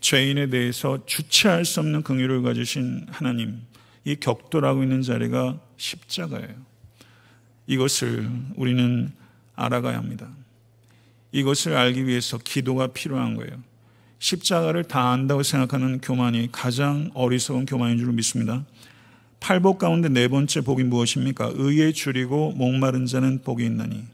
죄인에 0.00 0.48
대해서 0.48 1.04
주체할 1.06 1.64
수 1.64 1.80
없는 1.80 2.02
긍휼을 2.02 2.42
가지신 2.42 3.06
하나님, 3.10 3.60
이 4.04 4.16
격돌하고 4.16 4.82
있는 4.82 5.02
자리가 5.02 5.60
십자가예요. 5.76 6.54
이것을 7.66 8.30
우리는 8.56 9.12
알아가야 9.54 9.96
합니다. 9.96 10.28
이것을 11.32 11.76
알기 11.76 12.06
위해서 12.06 12.38
기도가 12.38 12.88
필요한 12.88 13.36
거예요. 13.36 13.52
십자가를 14.18 14.84
다 14.84 15.10
안다고 15.10 15.42
생각하는 15.42 16.00
교만이 16.00 16.48
가장 16.50 17.10
어리석은 17.14 17.66
교만인 17.66 17.98
줄 17.98 18.12
믿습니다. 18.12 18.64
팔복 19.38 19.78
가운데 19.78 20.08
네 20.08 20.28
번째 20.28 20.60
복이 20.60 20.84
무엇입니까? 20.84 21.52
의에 21.54 21.92
줄이고 21.92 22.52
목마른 22.52 23.06
자는 23.06 23.42
복이 23.42 23.64
있나니. 23.64 24.04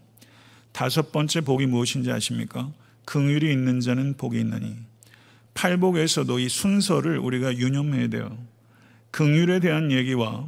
다섯 0.77 1.11
번째 1.11 1.41
복이 1.41 1.65
무엇인지 1.65 2.13
아십니까? 2.13 2.71
긍휼이 3.07 3.51
있는 3.51 3.81
자는 3.81 4.15
복이 4.19 4.39
있나니. 4.41 4.75
팔복에서도 5.55 6.39
이 6.39 6.51
순서를 6.51 7.17
우리가 7.17 7.57
유념해야 7.57 8.09
돼요. 8.09 8.37
긍휼에 9.11 9.61
대한 9.61 9.91
얘기와 9.91 10.47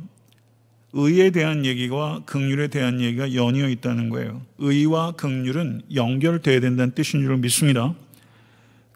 의에 0.93 1.31
대한 1.31 1.65
얘기와 1.65 2.21
긍휼에 2.27 2.69
대한 2.69 3.01
얘기가 3.01 3.33
연이어 3.33 3.71
있다는 3.71 4.11
거예요. 4.11 4.43
의와 4.59 5.13
긍휼은 5.13 5.85
연결돼야 5.95 6.61
된다는 6.61 6.95
뜻인 6.95 7.23
줄 7.23 7.39
믿습니다. 7.39 7.95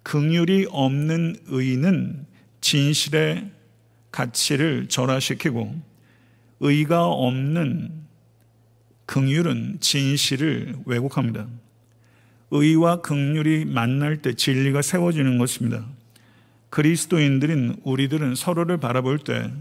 긍휼이 0.02 0.66
없는 0.68 1.36
의는 1.46 2.26
진실의 2.60 3.50
가치를 4.10 4.88
절하시키고 4.90 5.80
의가 6.60 7.06
없는 7.06 8.01
긍휼은 9.12 9.76
진실을 9.80 10.74
왜곡합니다. 10.86 11.46
의와 12.50 13.02
긍휼이 13.02 13.66
만날 13.66 14.22
때 14.22 14.32
진리가 14.32 14.80
세워지는 14.80 15.36
것입니다. 15.36 15.84
그리스도인들인 16.70 17.76
우리들은 17.82 18.34
서로를 18.34 18.78
바라볼 18.78 19.18
때 19.18 19.52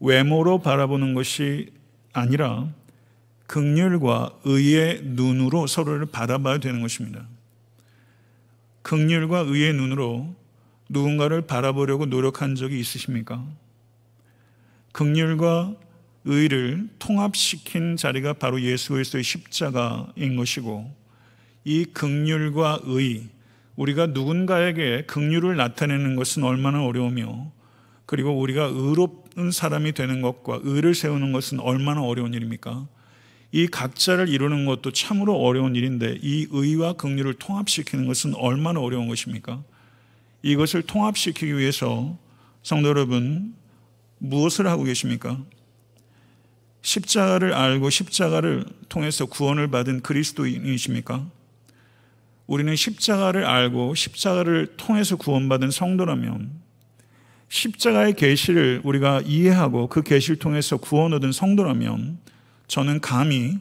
외모로 0.00 0.60
바라보는 0.60 1.12
것이 1.12 1.72
아니라 2.14 2.72
극률과 3.48 4.32
의의 4.44 5.02
눈으로 5.02 5.66
서로를 5.66 6.06
바라봐야 6.06 6.56
되는 6.56 6.80
것입니다. 6.80 7.26
극률과 8.80 9.40
의의 9.40 9.74
눈으로 9.74 10.34
누군가를 10.88 11.42
바라보려고 11.42 12.06
노력한 12.06 12.54
적이 12.54 12.80
있으십니까? 12.80 13.44
극률과 14.92 15.74
의를 16.24 16.88
통합시킨 16.98 17.96
자리가 17.96 18.34
바로 18.34 18.60
예수 18.62 18.92
그리스도의 18.92 19.24
십자가인 19.24 20.36
것이고 20.36 20.90
이 21.64 21.84
극률과 21.84 22.80
의 22.84 23.28
우리가 23.76 24.08
누군가에게 24.08 25.04
긍휼을 25.06 25.56
나타내는 25.56 26.16
것은 26.16 26.44
얼마나 26.44 26.84
어려우며 26.84 27.52
그리고 28.06 28.38
우리가 28.38 28.64
의롭은 28.72 29.50
사람이 29.50 29.92
되는 29.92 30.22
것과 30.22 30.60
의를 30.62 30.94
세우는 30.94 31.32
것은 31.32 31.60
얼마나 31.60 32.02
어려운 32.02 32.34
일입니까? 32.34 32.86
이 33.50 33.66
각자를 33.66 34.28
이루는 34.28 34.66
것도 34.66 34.92
참으로 34.92 35.36
어려운 35.36 35.74
일인데 35.76 36.18
이 36.20 36.46
의와 36.50 36.94
긍휼을 36.94 37.34
통합시키는 37.34 38.06
것은 38.06 38.34
얼마나 38.34 38.80
어려운 38.80 39.08
것입니까? 39.08 39.62
이것을 40.42 40.82
통합시키기 40.82 41.56
위해서 41.56 42.18
성도 42.62 42.88
여러분 42.88 43.54
무엇을 44.18 44.66
하고 44.66 44.84
계십니까? 44.84 45.38
십자가를 46.84 47.54
알고 47.54 47.88
십자가를 47.88 48.66
통해서 48.90 49.24
구원을 49.24 49.68
받은 49.68 50.02
그리스도인이십니까? 50.02 51.24
우리는 52.46 52.76
십자가를 52.76 53.46
알고 53.46 53.94
십자가를 53.94 54.76
통해서 54.76 55.16
구원받은 55.16 55.70
성도라면 55.70 56.50
십자가의 57.48 58.12
계시를 58.14 58.82
우리가 58.84 59.22
이해하고 59.24 59.88
그 59.88 60.02
계시를 60.02 60.36
통해서 60.36 60.76
구원 60.76 61.14
얻은 61.14 61.32
성도라면 61.32 62.18
저는 62.68 63.00
감히 63.00 63.58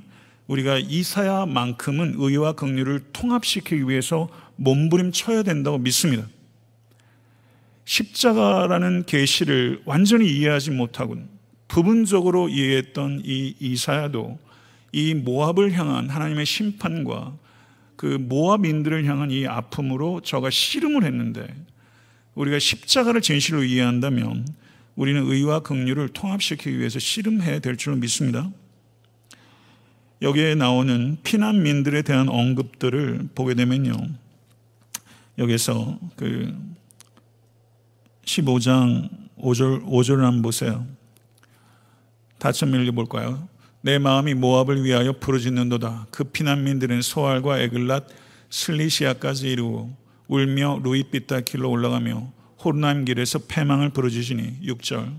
우리가 0.47 0.79
이사야만큼은 0.79 2.15
의와 2.17 2.53
긍휼을 2.53 3.05
통합시키기 3.13 3.87
위해서 3.87 4.27
몸부림쳐야 4.57 5.43
된다고 5.43 5.77
믿습니다. 5.77 6.27
십자가라는 7.85 9.05
계시를 9.05 9.81
완전히 9.85 10.29
이해하지 10.29 10.71
못하고 10.71 11.15
부분적으로 11.73 12.49
이해했던 12.49 13.23
이 13.25 13.55
이사야도 13.59 14.37
이 14.91 15.15
모압을 15.15 15.71
향한 15.71 16.07
하나님의 16.07 16.45
심판과 16.45 17.35
그 17.95 18.05
모압인들을 18.05 19.05
향한 19.05 19.31
이 19.31 19.47
아픔으로 19.47 20.21
저가 20.21 20.51
씨름을 20.51 21.03
했는데 21.03 21.47
우리가 22.35 22.59
십자가를 22.59 23.21
진실로 23.21 23.63
이해한다면 23.63 24.45
우리는 24.95 25.25
의와 25.25 25.61
긍휼을 25.61 26.09
통합시키기 26.09 26.77
위해서 26.77 26.99
씨름해야 26.99 27.57
될줄 27.57 27.95
믿습니다. 27.95 28.51
여기에 30.21 30.53
나오는 30.53 31.17
피난민들에 31.23 32.03
대한 32.03 32.29
언급들을 32.29 33.29
보게 33.33 33.55
되면요. 33.55 33.93
여기서 35.39 35.97
그 36.17 36.55
15장 38.25 39.09
5절, 39.39 39.83
5절을 39.85 40.19
한번 40.19 40.43
보세요. 40.43 40.92
다시 42.43 42.65
한번 42.65 42.81
읽어볼까요? 42.83 43.47
내 43.79 43.97
마음이 43.99 44.33
모압을 44.33 44.83
위하여 44.83 45.13
부르짖는도다. 45.13 46.07
그 46.11 46.25
피난민들은 46.25 47.01
소알과 47.01 47.59
에글랏, 47.59 48.03
슬리시아까지 48.49 49.49
이루고 49.49 49.95
울며 50.27 50.81
루이빛다 50.83 51.39
길로 51.39 51.71
올라가며 51.71 52.33
호르나임 52.61 53.05
길에서 53.05 53.39
패망을 53.47 53.91
부르짖으니 53.91 54.59
6절 54.61 55.13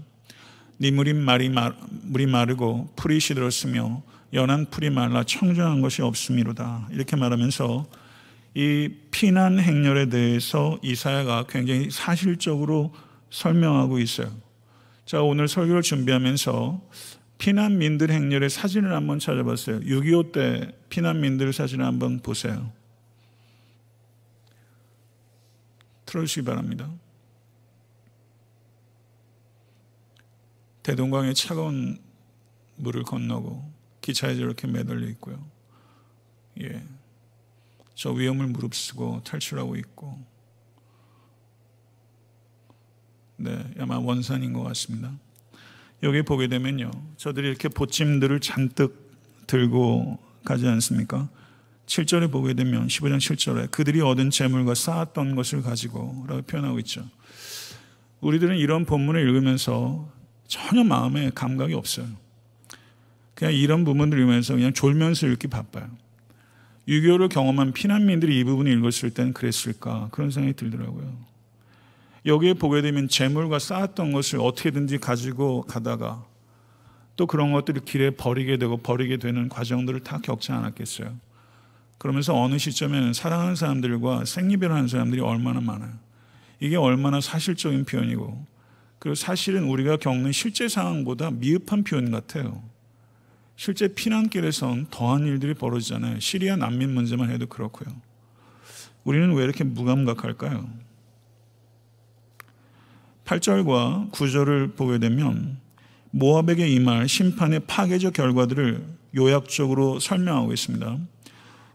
네 0.77 0.91
물이 0.91 1.15
말이 1.15 1.49
마, 1.49 1.73
물이 2.03 2.27
마르고 2.27 2.91
풀이 2.95 3.21
시들었으며 3.21 4.03
연한 4.35 4.67
풀이 4.69 4.91
말라 4.91 5.25
청정한 5.25 5.81
것이 5.81 6.03
없음이로다 6.03 6.89
이렇게 6.93 7.17
말하면서 7.17 7.87
이 8.53 8.91
피난 9.11 9.59
행렬에 9.59 10.11
대해서 10.11 10.79
이사야가 10.83 11.47
굉장히 11.49 11.91
사실적으로 11.91 12.93
설명하고 13.31 13.99
있어요. 13.99 14.31
자 15.05 15.21
오늘 15.21 15.49
설교를 15.49 15.83
준비하면서 15.83 16.81
피난민들 17.39 18.11
행렬의 18.11 18.49
사진을 18.49 18.95
한번 18.95 19.19
찾아봤어요. 19.19 19.81
6.25 19.81 20.33
때 20.33 20.73
피난민들 20.89 21.53
사진을 21.53 21.85
한번 21.85 22.21
보세요. 22.21 22.73
틀어주시기 26.07 26.47
바랍니다. 26.47 26.91
대동강의 30.83 31.35
차가운 31.35 31.99
물을 32.77 33.03
건너고 33.03 33.71
기차에 34.01 34.37
저렇게 34.37 34.67
매달려 34.67 35.07
있고요. 35.09 35.45
예. 36.63 36.83
저 37.95 38.11
위험을 38.11 38.47
무릅쓰고 38.49 39.23
탈출하고 39.25 39.77
있고. 39.77 40.34
네, 43.37 43.65
아마 43.79 43.99
원산인 43.99 44.53
것 44.53 44.63
같습니다. 44.63 45.13
여기 46.03 46.23
보게 46.23 46.49
되면요. 46.49 46.91
저들이 47.17 47.49
이렇게 47.49 47.69
보찜들을 47.69 48.41
잔뜩 48.41 49.13
들고 49.47 50.19
가지 50.45 50.67
않습니까? 50.69 51.29
7절에 51.87 52.31
보게 52.31 52.55
되면 52.55 52.87
15장 52.87 53.19
7절에 53.19 53.71
그들이 53.71 54.01
얻은 54.01 54.31
재물과 54.31 54.75
쌓았던 54.75 55.35
것을 55.35 55.63
가지고 55.63 56.25
라고 56.29 56.43
표현하고 56.43 56.79
있죠. 56.81 57.09
우리들은 58.21 58.57
이런 58.57 58.85
본문을 58.85 59.21
읽으면서 59.21 60.11
전혀 60.47 60.85
마음에 60.85 61.31
감각이 61.35 61.75
없어요. 61.75 62.07
그냥 63.35 63.53
이런 63.55 63.85
부분을 63.85 64.17
읽으면서 64.19 64.55
그냥 64.55 64.73
졸면서 64.73 65.27
읽기 65.27 65.49
바빠요. 65.49 65.89
유교를 66.87 67.29
경험한 67.29 67.73
피난민들이 67.73 68.39
이 68.39 68.45
부분을 68.45 68.73
읽었을 68.73 69.11
땐 69.11 69.33
그랬을까 69.33 70.09
그런 70.13 70.31
생각이 70.31 70.55
들더라고요. 70.55 71.34
여기에 72.27 72.55
보게 72.55 72.81
되면 72.81 73.09
재물과 73.09 73.59
쌓았던 73.59 74.13
것을 74.13 74.41
어떻게든지 74.41 74.99
가지고 74.99 75.63
가다가 75.63 76.25
또 77.17 77.27
그런 77.27 77.53
것들을 77.53 77.85
길에 77.85 78.11
버리게 78.11 78.57
되고 78.57 78.77
버리게 78.79 79.19
되는 79.19 79.49
과정들을 79.49 80.01
다 80.01 80.19
겪지 80.23 80.53
않았겠어요. 80.53 81.15
그러면서 81.99 82.35
어느 82.35 82.59
시점에는 82.59 83.13
사랑하는 83.13 83.55
사람들과 83.55 84.25
생리별하는 84.25 84.89
사람들이 84.89 85.21
얼마나 85.21 85.61
많아요. 85.61 85.93
이게 86.61 86.77
얼마나 86.77 87.21
사실적인 87.21 87.85
표현이고 87.85 88.47
그리고 88.99 89.15
사실은 89.15 89.65
우리가 89.65 89.99
겪는 89.99 90.33
실제 90.33 90.67
상황보다 90.67 91.31
미흡한 91.31 91.85
표현 91.85 92.11
같아요. 92.11 92.63
실제 93.57 93.87
피난길에선 93.89 94.87
더한 94.91 95.27
일들이 95.27 95.55
벌어지잖아요. 95.55 96.21
시리아 96.21 96.57
난민 96.57 96.93
문제만 96.93 97.31
해도 97.31 97.47
그렇고요. 97.47 97.95
우리는 99.05 99.33
왜 99.35 99.45
이렇게 99.45 99.63
무감각할까요? 99.63 100.84
8절과 103.25 104.11
9절을 104.13 104.77
보게 104.77 104.99
되면 104.99 105.59
모압에게 106.11 106.69
임할 106.69 107.09
심판의 107.09 107.61
파괴적 107.67 108.13
결과들을 108.13 108.85
요약적으로 109.17 109.99
설명하고 109.99 110.53
있습니다. 110.53 110.99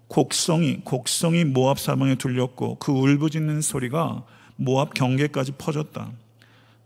곡성이 0.07 0.81
곡성이 0.83 1.43
모압 1.45 1.79
사방에 1.79 2.15
들렸고 2.15 2.77
그 2.79 2.91
울부짖는 2.91 3.61
소리가 3.61 4.23
모압 4.55 4.93
경계까지 4.93 5.53
퍼졌다. 5.57 6.11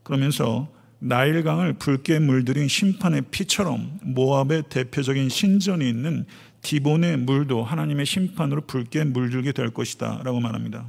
그러면서 0.03 0.67
나일강을 0.99 1.73
붉게 1.73 2.19
물들인 2.19 2.67
심판의 2.67 3.23
피처럼 3.31 3.99
모압의 4.03 4.63
대표적인 4.69 5.27
신전이 5.27 5.87
있는 5.87 6.25
디본의 6.61 7.17
물도 7.17 7.63
하나님의 7.63 8.05
심판으로 8.05 8.61
붉게 8.61 9.03
물들게 9.03 9.51
될 9.51 9.71
것이다 9.71 10.21
라고 10.23 10.39
말합니다. 10.39 10.85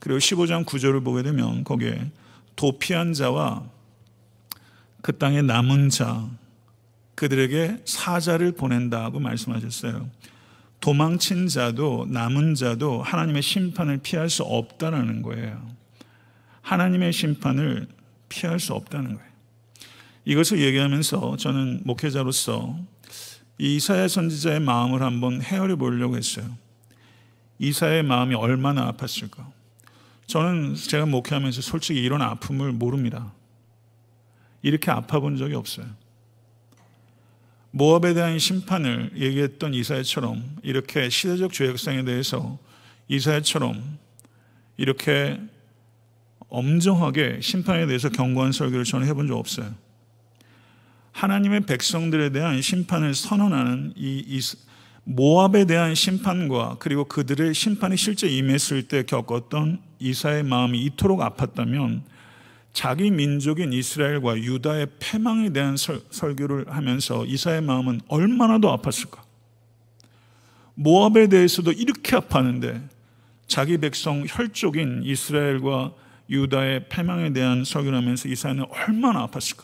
그리고 0.00 0.18
15장 0.18 0.64
9절을 0.64 1.04
보게 1.04 1.22
되면 1.22 1.62
거기에 1.62 2.10
도피한 2.56 3.12
자와 3.12 3.64
그 5.02 5.16
땅에 5.16 5.42
남은 5.42 5.90
자 5.90 6.28
그들에게 7.14 7.82
사자를 7.84 8.52
보낸다고 8.52 9.20
말씀하셨어요. 9.20 10.10
도망친 10.80 11.48
자도 11.48 12.06
남은 12.10 12.54
자도 12.54 13.02
하나님의 13.02 13.42
심판을 13.42 13.98
피할 13.98 14.28
수 14.28 14.42
없다라는 14.42 15.22
거예요. 15.22 15.70
하나님의 16.62 17.12
심판을 17.12 17.86
피할 18.28 18.60
수 18.60 18.74
없다는 18.74 19.14
거예요. 19.14 19.30
이것을 20.24 20.60
얘기하면서 20.60 21.36
저는 21.36 21.82
목회자로서 21.84 22.78
이사야 23.58 24.08
선지자의 24.08 24.60
마음을 24.60 25.02
한번 25.02 25.40
헤아려 25.40 25.76
보려고 25.76 26.16
했어요. 26.16 26.44
이사의 27.58 28.02
마음이 28.02 28.34
얼마나 28.34 28.92
아팠을까? 28.92 29.55
저는 30.26 30.74
제가 30.74 31.06
목회하면서 31.06 31.62
솔직히 31.62 32.02
이런 32.02 32.22
아픔을 32.22 32.72
모릅니다. 32.72 33.32
이렇게 34.62 34.90
아파 34.90 35.20
본 35.20 35.36
적이 35.36 35.54
없어요. 35.54 35.86
모압에 37.70 38.14
대한 38.14 38.38
심판을 38.38 39.12
얘기했던 39.16 39.74
이사야처럼 39.74 40.58
이렇게 40.62 41.08
시대적 41.08 41.52
죄악성에 41.52 42.04
대해서 42.04 42.58
이사야처럼 43.08 43.98
이렇게 44.76 45.38
엄정하게 46.48 47.40
심판에 47.42 47.86
대해서 47.86 48.08
경고한 48.08 48.52
설교를 48.52 48.84
저는 48.84 49.06
해본 49.06 49.28
적 49.28 49.36
없어요. 49.36 49.74
하나님의 51.12 51.62
백성들에 51.62 52.30
대한 52.30 52.60
심판을 52.60 53.14
선언하는 53.14 53.94
이, 53.96 54.24
이 54.26 54.40
모압에 55.08 55.66
대한 55.66 55.94
심판과 55.94 56.76
그리고 56.80 57.04
그들의 57.04 57.54
심판이 57.54 57.96
실제 57.96 58.26
임했을 58.26 58.88
때 58.88 59.04
겪었던 59.04 59.80
이사의 60.00 60.42
마음이 60.42 60.82
이토록 60.82 61.20
아팠다면 61.20 62.02
자기 62.72 63.12
민족인 63.12 63.72
이스라엘과 63.72 64.38
유다의 64.38 64.88
패망에 64.98 65.50
대한 65.50 65.76
설, 65.76 66.00
설교를 66.10 66.66
하면서 66.74 67.24
이사의 67.24 67.62
마음은 67.62 68.00
얼마나 68.08 68.58
더 68.58 68.76
아팠을까? 68.76 69.20
모압에 70.74 71.28
대해서도 71.28 71.70
이렇게 71.70 72.16
아팠는데 72.16 72.88
자기 73.46 73.78
백성 73.78 74.24
혈족인 74.26 75.02
이스라엘과 75.04 75.92
유다의 76.28 76.88
패망에 76.88 77.32
대한 77.32 77.64
설교를 77.64 77.96
하면서 77.96 78.28
이사야는 78.28 78.66
얼마나 78.70 79.28
아팠을까? 79.28 79.62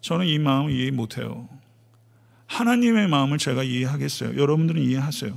저는 0.00 0.26
이 0.26 0.38
마음을 0.38 0.72
이해 0.72 0.90
못해요. 0.90 1.46
하나님의 2.54 3.08
마음을 3.08 3.38
제가 3.38 3.64
이해하겠어요. 3.64 4.40
여러분들은 4.40 4.80
이해하세요. 4.80 5.36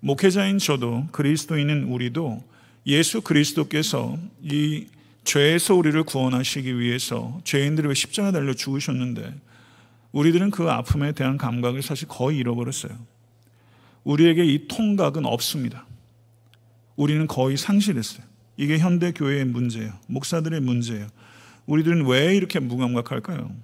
목회자인 0.00 0.58
저도 0.58 1.06
그리스도인인 1.12 1.84
우리도 1.84 2.42
예수 2.88 3.20
그리스도께서 3.20 4.18
이 4.42 4.86
죄에서 5.22 5.74
우리를 5.76 6.02
구원하시기 6.02 6.78
위해서 6.80 7.40
죄인들을 7.44 7.94
십자가 7.94 8.32
달려 8.32 8.52
죽으셨는데 8.52 9.32
우리들은 10.10 10.50
그 10.50 10.68
아픔에 10.68 11.12
대한 11.12 11.36
감각을 11.36 11.82
사실 11.82 12.08
거의 12.08 12.38
잃어버렸어요. 12.38 12.92
우리에게 14.02 14.44
이 14.44 14.66
통각은 14.66 15.24
없습니다. 15.24 15.86
우리는 16.96 17.28
거의 17.28 17.56
상실했어요. 17.56 18.24
이게 18.56 18.78
현대 18.78 19.12
교회의 19.12 19.44
문제예요. 19.44 19.92
목사들의 20.08 20.60
문제예요. 20.60 21.06
우리들은 21.66 22.06
왜 22.06 22.34
이렇게 22.34 22.58
무감각할까요? 22.58 23.54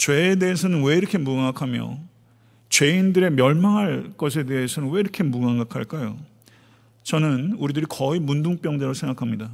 죄에 0.00 0.36
대해서는 0.36 0.82
왜 0.82 0.96
이렇게 0.96 1.18
무감각하며 1.18 1.98
죄인들의 2.70 3.32
멸망할 3.32 4.12
것에 4.16 4.44
대해서는 4.46 4.88
왜 4.88 5.00
이렇게 5.00 5.22
무감각할까요? 5.22 6.16
저는 7.02 7.56
우리들이 7.58 7.84
거의 7.86 8.18
문둥병자라고 8.18 8.94
생각합니다. 8.94 9.50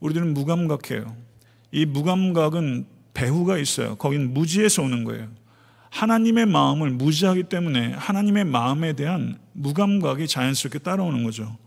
우리들은 0.00 0.32
무감각해요. 0.32 1.14
이 1.70 1.84
무감각은 1.84 2.86
배후가 3.12 3.58
있어요. 3.58 3.96
거긴 3.96 4.32
무지에서 4.32 4.82
오는 4.82 5.04
거예요. 5.04 5.28
하나님의 5.90 6.46
마음을 6.46 6.88
무지하기 6.88 7.42
때문에 7.44 7.92
하나님의 7.92 8.46
마음에 8.46 8.94
대한 8.94 9.38
무감각이 9.52 10.28
자연스럽게 10.28 10.78
따라오는 10.78 11.24
거죠. 11.24 11.58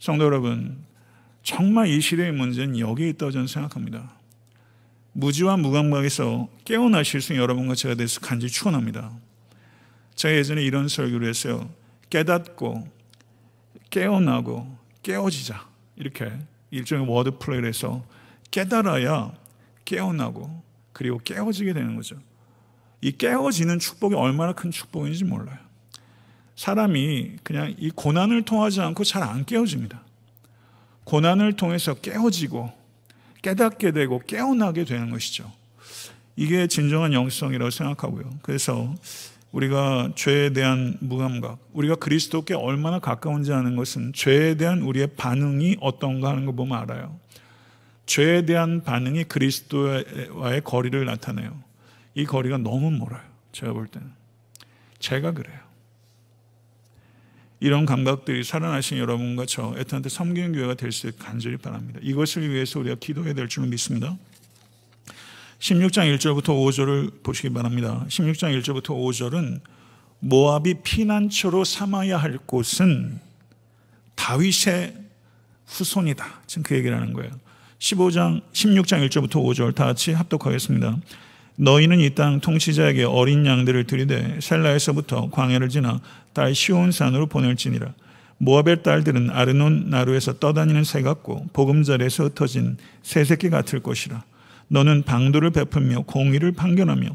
성도 0.00 0.24
여러분, 0.24 0.78
정말 1.44 1.86
이 1.86 2.00
시대의 2.00 2.32
문제는 2.32 2.80
여기에 2.80 3.10
있다고 3.10 3.30
저는 3.30 3.46
생각합니다. 3.46 4.10
무지와 5.16 5.56
무감각에서 5.56 6.46
깨어나실 6.66 7.22
수 7.22 7.32
있는 7.32 7.42
여러분과 7.42 7.74
제가 7.74 7.94
돼서 7.94 8.20
간절히 8.20 8.52
축원합니다. 8.52 9.12
제가 10.14 10.34
예전에 10.36 10.62
이런 10.62 10.88
설교를 10.88 11.26
했어요. 11.26 11.70
깨닫고 12.10 12.86
깨어나고 13.88 14.76
깨어지자 15.02 15.66
이렇게 15.96 16.30
일종의 16.70 17.08
워드 17.08 17.38
플레이를 17.38 17.66
해서 17.66 18.04
깨달아야 18.50 19.32
깨어나고 19.86 20.62
그리고 20.92 21.18
깨어지게 21.24 21.72
되는 21.72 21.96
거죠. 21.96 22.16
이 23.00 23.10
깨어지는 23.10 23.78
축복이 23.78 24.14
얼마나 24.14 24.52
큰 24.52 24.70
축복인지 24.70 25.24
몰라요. 25.24 25.56
사람이 26.56 27.38
그냥 27.42 27.74
이 27.78 27.90
고난을 27.90 28.42
통하지 28.42 28.82
않고 28.82 29.04
잘 29.04 29.22
안 29.22 29.46
깨어집니다. 29.46 30.02
고난을 31.04 31.54
통해서 31.54 31.94
깨어지고 31.94 32.70
깨닫게 33.46 33.92
되고 33.92 34.18
깨어나게 34.18 34.84
되는 34.84 35.10
것이죠. 35.10 35.52
이게 36.34 36.66
진정한 36.66 37.12
영성이라고 37.12 37.70
생각하고요. 37.70 38.28
그래서 38.42 38.92
우리가 39.52 40.10
죄에 40.16 40.52
대한 40.52 40.98
무감각, 41.00 41.60
우리가 41.72 41.94
그리스도께 41.94 42.54
얼마나 42.54 42.98
가까운지 42.98 43.52
아는 43.52 43.76
것은 43.76 44.12
죄에 44.14 44.56
대한 44.56 44.82
우리의 44.82 45.10
반응이 45.16 45.76
어떤가 45.80 46.30
하는 46.30 46.44
거 46.44 46.52
보면 46.52 46.76
알아요. 46.76 47.16
죄에 48.06 48.44
대한 48.46 48.82
반응이 48.82 49.24
그리스도와의 49.24 50.62
거리를 50.64 51.04
나타내요. 51.04 51.56
이 52.16 52.24
거리가 52.24 52.58
너무 52.58 52.90
멀어요. 52.90 53.22
제가 53.52 53.72
볼 53.72 53.86
때는. 53.86 54.10
제가 54.98 55.32
그래요. 55.32 55.65
이런 57.60 57.86
감각들이 57.86 58.44
살아나신 58.44 58.98
여러분과 58.98 59.46
저 59.46 59.74
애타한테 59.78 60.08
섬기는 60.08 60.52
교회가 60.52 60.74
될 60.74 60.92
수 60.92 61.08
있게 61.08 61.18
간절히 61.18 61.56
바랍니다. 61.56 62.00
이것을 62.02 62.50
위해서 62.50 62.80
우리가 62.80 62.96
기도해야 62.96 63.34
될줄 63.34 63.66
믿습니다. 63.68 64.16
16장 65.58 66.14
1절부터 66.16 66.48
5절을 66.48 67.22
보시기 67.22 67.50
바랍니다. 67.50 68.04
16장 68.08 68.60
1절부터 68.60 68.88
5절은 68.88 69.60
모압이 70.20 70.74
피난처로 70.82 71.64
삼아야 71.64 72.18
할 72.18 72.38
곳은 72.38 73.20
다윗의 74.14 74.94
후손이다. 75.66 76.42
지금 76.46 76.62
그 76.62 76.74
얘기를 76.76 76.96
하는 76.96 77.12
거예요. 77.12 77.30
15장, 77.78 78.42
16장 78.52 79.06
1절부터 79.08 79.42
5절 79.42 79.74
다 79.74 79.86
같이 79.86 80.12
합독하겠습니다. 80.12 80.98
너희는 81.56 82.00
이 82.00 82.10
땅 82.14 82.40
통치자에게 82.40 83.04
어린 83.04 83.46
양들을 83.46 83.84
들이되 83.84 84.38
셀라에서부터 84.40 85.30
광야를 85.30 85.68
지나 85.68 86.00
딸 86.32 86.54
시온산으로 86.54 87.26
보낼지니라. 87.26 87.94
모압의 88.38 88.82
딸들은 88.82 89.30
아르논 89.30 89.88
나루에서 89.88 90.38
떠다니는 90.38 90.84
새 90.84 91.00
같고 91.00 91.46
보금자리에서 91.54 92.24
흩어진 92.24 92.76
새 93.02 93.24
새끼 93.24 93.48
같을 93.48 93.80
것이라. 93.80 94.22
너는 94.68 95.04
방도를 95.04 95.50
베풀며 95.50 96.02
공의를 96.02 96.52
판결하며 96.52 97.08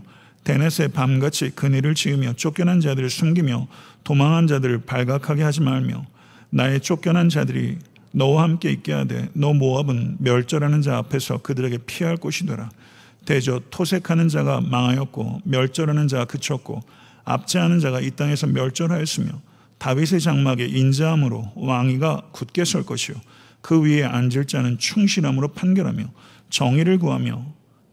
대넷에 0.44 0.88
밤같이 0.88 1.52
그네를 1.52 1.94
지으며 1.94 2.34
쫓겨난 2.34 2.82
자들을 2.82 3.12
숨기며 3.12 3.68
도망한 4.04 4.48
자들을 4.48 4.80
발각하게 4.80 5.44
하지 5.44 5.62
말며 5.62 6.04
나의 6.50 6.80
쫓겨난 6.80 7.30
자들이 7.30 7.78
너와 8.14 8.42
함께 8.44 8.72
있게 8.72 8.92
하되 8.92 9.30
너 9.34 9.54
모압은 9.54 10.18
멸절하는 10.20 10.82
자 10.82 10.98
앞에서 10.98 11.38
그들에게 11.38 11.78
피할 11.86 12.18
곳이 12.18 12.48
되라. 12.48 12.72
대저 13.26 13.62
토색하는 13.70 14.30
자가 14.30 14.62
망하였고 14.62 15.42
멸절하는 15.46 16.08
자가 16.08 16.26
그쳤고 16.26 16.82
압제하는 17.24 17.80
자가 17.80 18.02
이 18.02 18.12
땅에서 18.12 18.48
멸절하였으며 18.48 19.30
다윗의 19.78 20.22
장막에 20.22 20.66
인자함으로 20.66 21.54
왕위가 21.56 22.30
굳게 22.32 22.66
설 22.66 22.84
것이요 22.84 23.16
그 23.62 23.82
위에 23.82 24.04
앉을 24.04 24.46
자는 24.46 24.78
충실함으로 24.78 25.50
판결하며 25.50 26.06
정의를 26.50 27.00
구하며 27.00 27.46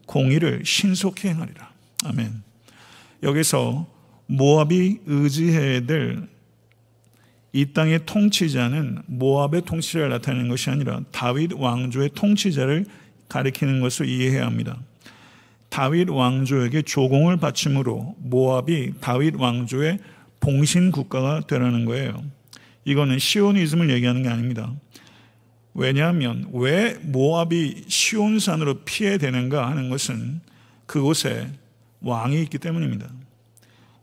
공의를 0.07 0.63
신속히 0.65 1.27
행하리라. 1.27 1.71
아멘. 2.05 2.41
여기서 3.21 3.87
모압이 4.27 4.99
의지해야 5.05 5.85
될 5.85 6.39
이 7.51 7.73
땅의 7.73 8.05
통치자는 8.05 9.03
모압의 9.07 9.63
통치자를 9.63 10.09
나타내는 10.09 10.49
것이 10.49 10.69
아니라 10.69 11.01
다윗 11.11 11.53
왕조의 11.53 12.11
통치자를 12.13 12.85
가리키는 13.27 13.81
것을 13.81 14.07
이해해야 14.07 14.45
합니다. 14.45 14.77
다윗 15.69 16.09
왕조에게 16.09 16.81
조공을 16.81 17.37
바침으로 17.37 18.15
모압이 18.19 18.93
다윗 18.99 19.35
왕조의 19.35 19.99
봉신 20.39 20.91
국가가 20.91 21.41
되라는 21.41 21.85
거예요. 21.85 22.23
이거는 22.85 23.19
시오니즘을 23.19 23.89
얘기하는 23.91 24.23
게 24.23 24.29
아닙니다. 24.29 24.73
왜냐하면 25.73 26.49
왜 26.53 26.95
모압이 27.03 27.83
시온산으로 27.87 28.83
피해 28.85 29.17
되는가 29.17 29.69
하는 29.69 29.89
것은 29.89 30.41
그곳에 30.85 31.47
왕이 32.01 32.41
있기 32.43 32.57
때문입니다. 32.57 33.07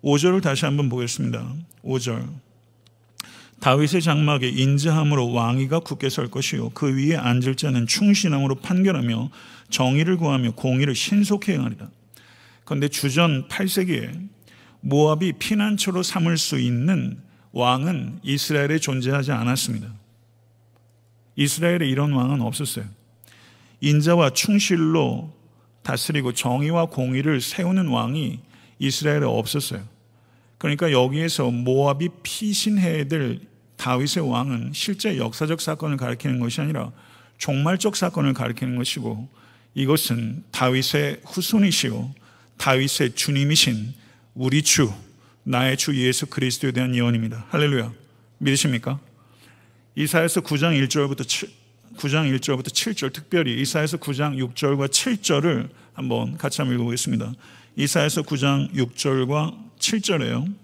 5절을 0.05 0.43
다시 0.43 0.65
한번 0.65 0.89
보겠습니다. 0.89 1.53
5절. 1.85 2.29
다윗의 3.61 4.03
장막에 4.03 4.49
인자함으로 4.49 5.33
왕위가 5.33 5.81
굳게 5.81 6.11
설 6.11 6.29
것이요 6.29 6.71
그 6.71 6.95
위에 6.95 7.17
앉을 7.17 7.57
자는 7.57 7.87
충신함으로 7.87 8.57
판결하며 8.57 9.31
정의를 9.69 10.17
구하며 10.17 10.53
공의를 10.53 10.95
신속히 10.95 11.53
행하리라. 11.53 11.89
그런데 12.65 12.89
주전 12.89 13.49
8세기에 13.49 14.29
모압이 14.81 15.35
피난처로 15.35 16.03
삼을 16.03 16.39
수 16.39 16.59
있는 16.59 17.21
왕은 17.53 18.21
이스라엘에 18.23 18.79
존재하지 18.79 19.33
않았습니다. 19.33 19.89
이스라엘에 21.37 21.89
이런 21.89 22.13
왕은 22.13 22.41
없었어요. 22.41 22.85
인자와 23.81 24.31
충실로 24.31 25.35
다스리고 25.83 26.33
정의와 26.33 26.87
공의를 26.87 27.41
세우는 27.41 27.89
왕이 27.89 28.41
이스라엘에 28.79 29.25
없었어요. 29.25 29.83
그러니까 30.59 30.91
여기에서 30.91 31.51
모압이 31.51 32.09
피신해야 32.23 33.05
될 33.05 33.41
다윗의 33.77 34.29
왕은 34.29 34.73
실제 34.73 35.19
역사적 35.19 35.61
사건을 35.61 35.97
가리키는 35.97 36.41
것이 36.41 36.61
아니라 36.61 36.93
종말적 37.39 37.95
사건을 37.95 38.33
가리키는 38.33 38.77
것이고 38.77 39.29
이것은 39.77 40.43
다윗의 40.53 41.21
후손이시오 41.27 42.11
다윗의 42.57 43.15
주님이신 43.15 43.93
우리 44.35 44.63
주 44.63 44.91
나의 45.43 45.77
주 45.77 45.95
예수 45.95 46.27
그리스도에 46.27 46.73
대한 46.73 46.95
예언입니다. 46.95 47.47
할렐루야. 47.51 47.93
믿으십니까? 48.39 48.99
이사에서 49.95 50.41
9장 50.41 50.83
1절부터 50.89 51.29
7, 51.29 51.51
9장 51.99 52.39
1절부터 52.39 52.69
7절 52.69 53.13
특별히 53.13 53.61
이사에서 53.61 53.99
9장 53.99 54.37
6절과 54.55 54.89
7절을 54.89 55.69
한번 55.93 56.39
같이 56.39 56.63
한번 56.63 56.77
읽어보겠습니다. 56.77 57.35
이사에서 57.77 58.23
9장 58.23 58.73
6절과 58.73 59.79
7절에요. 59.79 60.55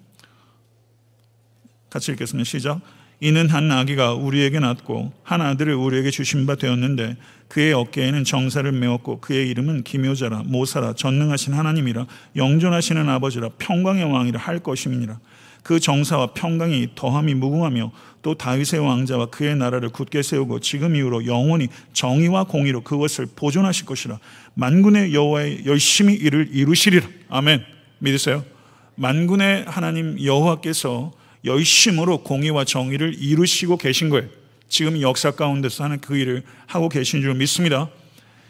같이 1.90 2.12
읽겠습니다. 2.12 2.48
시작. 2.48 2.81
이는 3.20 3.48
한 3.48 3.70
아기가 3.70 4.14
우리에게 4.14 4.59
낳고 4.59 5.12
한 5.22 5.42
아들을 5.42 5.75
우리에게 5.75 6.11
주신 6.11 6.44
바 6.44 6.57
되었는데 6.57 7.16
그의 7.52 7.74
어깨에는 7.74 8.24
정사를 8.24 8.72
메었고 8.72 9.20
그의 9.20 9.50
이름은 9.50 9.82
기묘자라 9.82 10.44
모사라 10.46 10.94
전능하신 10.94 11.52
하나님이라 11.52 12.06
영존하시는 12.34 13.06
아버지라 13.10 13.50
평강의 13.58 14.10
왕이라 14.10 14.40
할 14.40 14.58
것임이니라. 14.60 15.20
그 15.62 15.78
정사와 15.78 16.28
평강이 16.28 16.94
더함이 16.94 17.34
무궁하며 17.34 17.92
또 18.22 18.34
다윗의 18.36 18.80
왕자와 18.80 19.26
그의 19.26 19.54
나라를 19.56 19.90
굳게 19.90 20.22
세우고 20.22 20.60
지금 20.60 20.96
이후로 20.96 21.26
영원히 21.26 21.68
정의와 21.92 22.44
공의로 22.44 22.80
그것을 22.84 23.26
보존하실 23.36 23.84
것이라. 23.84 24.18
만군의 24.54 25.12
여호와의 25.12 25.66
열심히 25.66 26.14
이를 26.14 26.48
이루시리라. 26.50 27.06
아멘. 27.28 27.62
믿으세요? 27.98 28.46
만군의 28.94 29.66
하나님 29.66 30.18
여호와께서 30.24 31.12
열심으로 31.44 32.22
공의와 32.22 32.64
정의를 32.64 33.14
이루시고 33.18 33.76
계신 33.76 34.08
거예요. 34.08 34.41
지금 34.72 35.02
역사 35.02 35.32
가운데서 35.32 35.85
하는 35.85 36.00
그 36.00 36.16
일을 36.16 36.42
하고 36.66 36.88
계신 36.88 37.20
줄 37.20 37.35
믿습니다. 37.35 37.90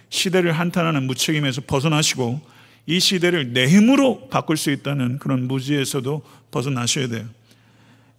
시대를 0.08 0.52
한탄하는 0.52 1.02
무책임에서 1.08 1.62
벗어나시고 1.66 2.40
이 2.87 3.00
시대를 3.00 3.52
내 3.52 3.66
힘으로 3.66 4.28
바꿀 4.28 4.56
수 4.56 4.70
있다는 4.70 5.18
그런 5.18 5.48
무지에서도 5.48 6.22
벗어나셔야 6.52 7.08
돼요. 7.08 7.24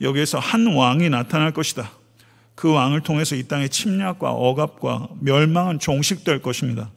여기에서 0.02 0.38
한 0.38 0.68
왕이 0.68 1.10
나타날 1.12 1.54
것이다. 1.54 1.94
그 2.56 2.74
왕을 2.74 3.04
통해서 3.04 3.38
이 3.38 3.44
땅의 3.44 3.70
침략과 3.70 4.32
억압과 4.32 5.08
멸망은 5.22 5.80
종식될 5.80 6.42
것입니다. 6.42 6.92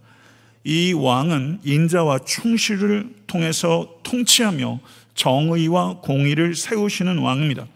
이 0.65 0.93
왕은 0.93 1.61
인자와 1.63 2.19
충실을 2.27 3.15
통해서 3.29 3.95
통치하며 4.03 4.81
정의와 5.15 6.01
공의를 6.01 6.57
세우시는 6.57 7.19
왕입니다. 7.19 7.69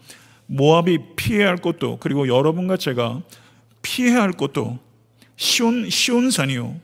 모압이 0.51 0.99
피해야 1.15 1.47
할 1.47 1.57
것도 1.57 1.97
그리고 2.01 2.27
여러분과 2.27 2.75
제가 2.75 3.21
피해야 3.81 4.21
할 4.21 4.33
것도 4.33 4.79
시온 5.37 5.89
시온산이요. 5.89 6.75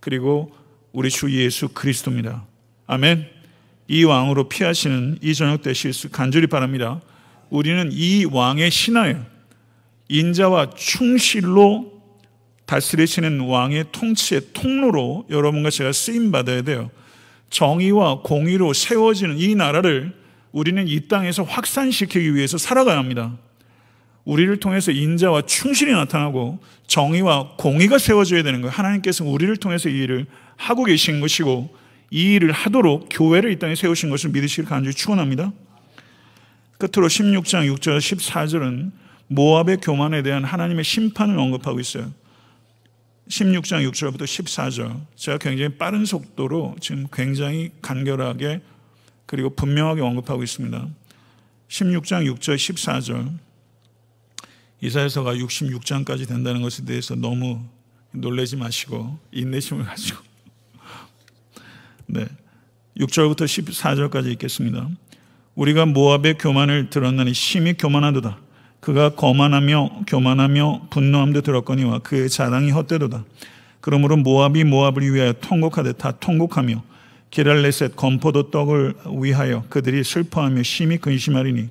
그리고 0.00 0.50
우리 0.92 1.10
주 1.10 1.30
예수 1.30 1.68
그리스도입니다. 1.68 2.46
아멘. 2.86 3.26
이 3.88 4.04
왕으로 4.04 4.48
피하시는 4.48 5.18
이 5.20 5.34
저녁 5.34 5.60
되실 5.60 5.92
수 5.92 6.08
간절히 6.08 6.46
바랍니다. 6.46 7.02
우리는 7.50 7.90
이 7.92 8.24
왕의 8.24 8.70
신하예요. 8.70 9.26
인자와 10.08 10.70
충실로 10.70 11.92
다스리시는 12.64 13.40
왕의 13.40 13.86
통치의 13.92 14.52
통로로 14.54 15.26
여러분과 15.28 15.68
제가 15.68 15.92
쓰임 15.92 16.32
받아야 16.32 16.62
돼요. 16.62 16.90
정의와 17.50 18.22
공의로 18.22 18.72
세워지는 18.72 19.38
이 19.38 19.54
나라를 19.54 20.19
우리는 20.52 20.86
이 20.88 21.08
땅에서 21.08 21.42
확산시키기 21.42 22.34
위해서 22.34 22.58
살아가야 22.58 22.98
합니다. 22.98 23.36
우리를 24.24 24.60
통해서 24.60 24.92
인자와 24.92 25.42
충실이 25.42 25.92
나타나고 25.92 26.58
정의와 26.86 27.56
공의가 27.56 27.98
세워져야 27.98 28.42
되는 28.42 28.60
거예요. 28.60 28.72
하나님께서 28.72 29.24
우리를 29.24 29.54
통해서 29.56 29.88
이 29.88 29.96
일을 29.98 30.26
하고 30.56 30.84
계신 30.84 31.20
것이고 31.20 31.74
이 32.10 32.34
일을 32.34 32.52
하도록 32.52 33.08
교회를 33.10 33.52
이 33.52 33.58
땅에 33.58 33.74
세우신 33.74 34.10
것을 34.10 34.30
믿으시길 34.30 34.64
간절히 34.64 34.94
축원합니다. 34.94 35.52
끝으로 36.78 37.08
16장 37.08 37.72
6절 37.76 37.98
14절은 37.98 38.90
모압의 39.28 39.78
교만에 39.78 40.22
대한 40.22 40.44
하나님의 40.44 40.82
심판을 40.82 41.38
언급하고 41.38 41.78
있어요. 41.78 42.10
16장 43.28 43.88
6절부터 43.88 44.22
14절. 44.22 45.00
제가 45.14 45.38
굉장히 45.38 45.76
빠른 45.76 46.04
속도로 46.04 46.74
지금 46.80 47.06
굉장히 47.12 47.70
간결하게 47.80 48.60
그리고 49.30 49.50
분명하게 49.50 50.00
언급하고 50.00 50.42
있습니다. 50.42 50.88
16장 51.68 52.34
6절 52.34 52.56
14절. 52.56 53.30
이사야서가 54.80 55.34
66장까지 55.34 56.26
된다는 56.26 56.62
것에 56.62 56.84
대해서 56.84 57.14
너무 57.14 57.60
놀라지 58.10 58.56
마시고 58.56 59.20
인내심을 59.30 59.84
가지고 59.84 60.18
네. 62.06 62.26
6절부터 62.96 63.44
14절까지 63.44 64.32
읽겠습니다. 64.32 64.88
우리가 65.54 65.86
모압의 65.86 66.38
교만을 66.38 66.90
들었나니 66.90 67.32
심히 67.32 67.74
교만하도다. 67.74 68.36
그가 68.80 69.10
거만하며 69.10 70.06
교만하며 70.08 70.88
분노함도 70.90 71.42
들었거니와 71.42 72.00
그의 72.00 72.28
자랑이 72.28 72.72
헛되도다. 72.72 73.24
그러므로 73.80 74.16
모압이 74.16 74.64
모압을 74.64 75.14
위하여 75.14 75.34
통곡하되 75.34 75.92
다 75.92 76.10
통곡하며 76.18 76.89
기랄레셋 77.30 77.96
건포도 77.96 78.50
떡을 78.50 78.94
위하여 79.20 79.64
그들이 79.68 80.02
슬퍼하며 80.02 80.62
심히 80.62 80.98
근심하리니 80.98 81.68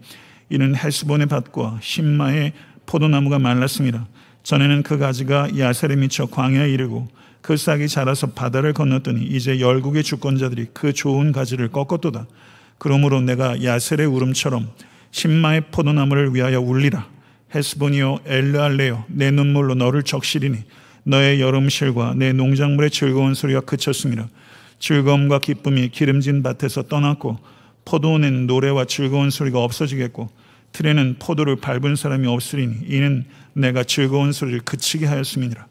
이는 0.49 0.75
헬스본의 0.75 1.27
밭과 1.27 1.79
신마의 1.81 2.53
포도나무가 2.85 3.39
말랐습니다. 3.39 4.07
전에는 4.43 4.83
그 4.83 4.97
가지가 4.97 5.57
야셀에 5.57 5.95
미쳐 5.97 6.27
광야에 6.27 6.71
이르고 6.71 7.07
그 7.41 7.55
싹이 7.55 7.87
자라서 7.87 8.27
바다를 8.27 8.73
건넜더니 8.73 9.23
이제 9.25 9.59
열국의 9.59 10.03
주권자들이 10.03 10.67
그 10.73 10.93
좋은 10.93 11.31
가지를 11.31 11.69
꺾었도다. 11.69 12.25
그러므로 12.77 13.21
내가 13.21 13.61
야셀의 13.61 14.07
울음처럼 14.07 14.69
신마의 15.11 15.65
포도나무를 15.71 16.33
위하여 16.33 16.61
울리라. 16.61 17.07
헤스보니오 17.53 18.19
엘르알레요 18.25 19.05
내 19.07 19.31
눈물로 19.31 19.73
너를 19.75 20.03
적시리니 20.03 20.57
너의 21.03 21.41
여름실과 21.41 22.13
내 22.15 22.31
농작물의 22.31 22.91
즐거운 22.91 23.33
소리가 23.33 23.61
그쳤습니다. 23.61 24.27
즐거움과 24.79 25.39
기쁨이 25.39 25.89
기름진 25.89 26.43
밭에서 26.43 26.83
떠났고 26.83 27.37
포도는 27.85 28.47
노래와 28.47 28.85
즐거운 28.85 29.29
소리가 29.29 29.63
없어지겠고 29.63 30.29
틀에는 30.71 31.17
포도를 31.19 31.55
밟은 31.57 31.95
사람이 31.95 32.27
없으리니 32.27 32.85
이는 32.87 33.25
내가 33.53 33.83
즐거운 33.83 34.31
소리를 34.31 34.61
그치게 34.61 35.05
하였음이니라. 35.05 35.67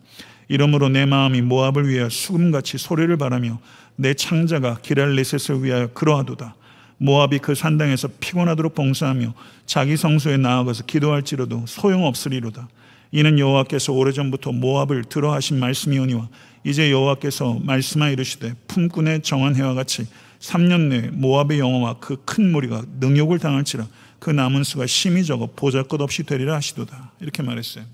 이러므로 0.48 0.88
내 0.88 1.06
마음이 1.06 1.42
모압을 1.42 1.88
위하여 1.88 2.08
수금같이 2.08 2.78
소리를 2.78 3.14
바라며 3.16 3.60
내 3.96 4.14
창자가 4.14 4.78
기랄레셋을 4.82 5.62
위하여 5.62 5.88
그러하도다. 5.88 6.54
모압이 6.98 7.38
그 7.38 7.54
산당에서 7.54 8.08
피곤하도록 8.18 8.74
봉사하며 8.74 9.34
자기 9.66 9.96
성소에 9.96 10.36
나아가서 10.36 10.84
기도할지라도 10.84 11.64
소용없으리로다. 11.66 12.68
이는 13.10 13.38
여호와께서 13.38 13.92
오래전부터 13.92 14.52
모압을 14.52 15.04
들어하신 15.04 15.58
말씀이오니와 15.58 16.28
이제 16.64 16.90
여호와께서 16.90 17.60
말씀하여 17.62 18.12
이르시되 18.12 18.54
품꾼의 18.68 19.22
정한 19.22 19.56
해와 19.56 19.74
같이 19.74 20.06
3년 20.40 20.88
내에 20.88 21.00
모압의 21.12 21.58
영어와 21.58 21.98
그 21.98 22.16
큰 22.24 22.52
무리가 22.52 22.84
능욕을 23.00 23.38
당할지라 23.38 23.86
그 24.18 24.30
남은 24.30 24.64
수가 24.64 24.86
심히 24.86 25.24
적어 25.24 25.46
보잘것없이 25.46 26.24
되리라 26.24 26.54
하시도다. 26.56 27.12
이렇게 27.20 27.42
말했어요. 27.42 27.84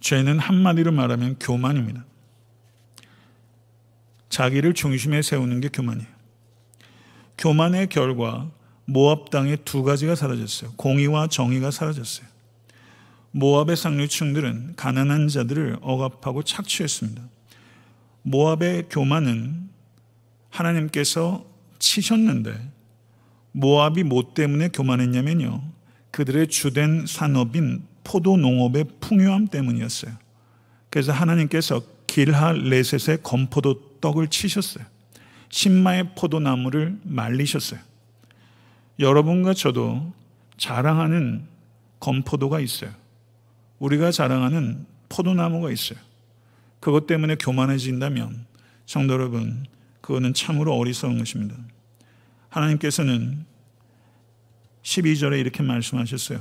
죄는 0.00 0.38
한마디로 0.38 0.92
말하면 0.92 1.36
교만입니다. 1.38 2.04
자기를 4.28 4.74
중심에 4.74 5.22
세우는 5.22 5.60
게 5.60 5.68
교만이에요. 5.68 6.08
교만의 7.38 7.88
결과 7.88 8.50
모압 8.84 9.30
땅에 9.30 9.56
두 9.56 9.82
가지가 9.82 10.14
사라졌어요. 10.14 10.72
공의와 10.76 11.28
정의가 11.28 11.70
사라졌어요. 11.70 12.26
모압의 13.36 13.76
상류층들은 13.76 14.76
가난한 14.76 15.28
자들을 15.28 15.76
억압하고 15.82 16.42
착취했습니다. 16.42 17.22
모압의 18.22 18.86
교만은 18.88 19.68
하나님께서 20.48 21.44
치셨는데 21.78 22.72
모압이 23.52 24.04
뭐 24.04 24.32
때문에 24.32 24.68
교만했냐면요. 24.68 25.62
그들의 26.12 26.48
주된 26.48 27.04
산업인 27.06 27.84
포도 28.04 28.38
농업의 28.38 28.86
풍요함 29.00 29.48
때문이었어요. 29.48 30.12
그래서 30.88 31.12
하나님께서 31.12 31.82
길할 32.06 32.70
레셋의 32.70 33.18
건포도 33.22 33.98
떡을 34.00 34.28
치셨어요. 34.28 34.84
신마의 35.50 36.14
포도나무를 36.14 36.98
말리셨어요. 37.02 37.80
여러분과 38.98 39.52
저도 39.52 40.14
자랑하는 40.56 41.44
건포도가 42.00 42.60
있어요. 42.60 42.90
우리가 43.78 44.10
자랑하는 44.10 44.86
포도나무가 45.08 45.70
있어요. 45.70 45.98
그것 46.80 47.06
때문에 47.06 47.36
교만해진다면 47.36 48.46
성도 48.86 49.14
여러분, 49.14 49.66
그거는 50.00 50.34
참으로 50.34 50.76
어리석은 50.76 51.18
것입니다. 51.18 51.56
하나님께서는 52.48 53.44
12절에 54.82 55.40
이렇게 55.40 55.62
말씀하셨어요. 55.62 56.40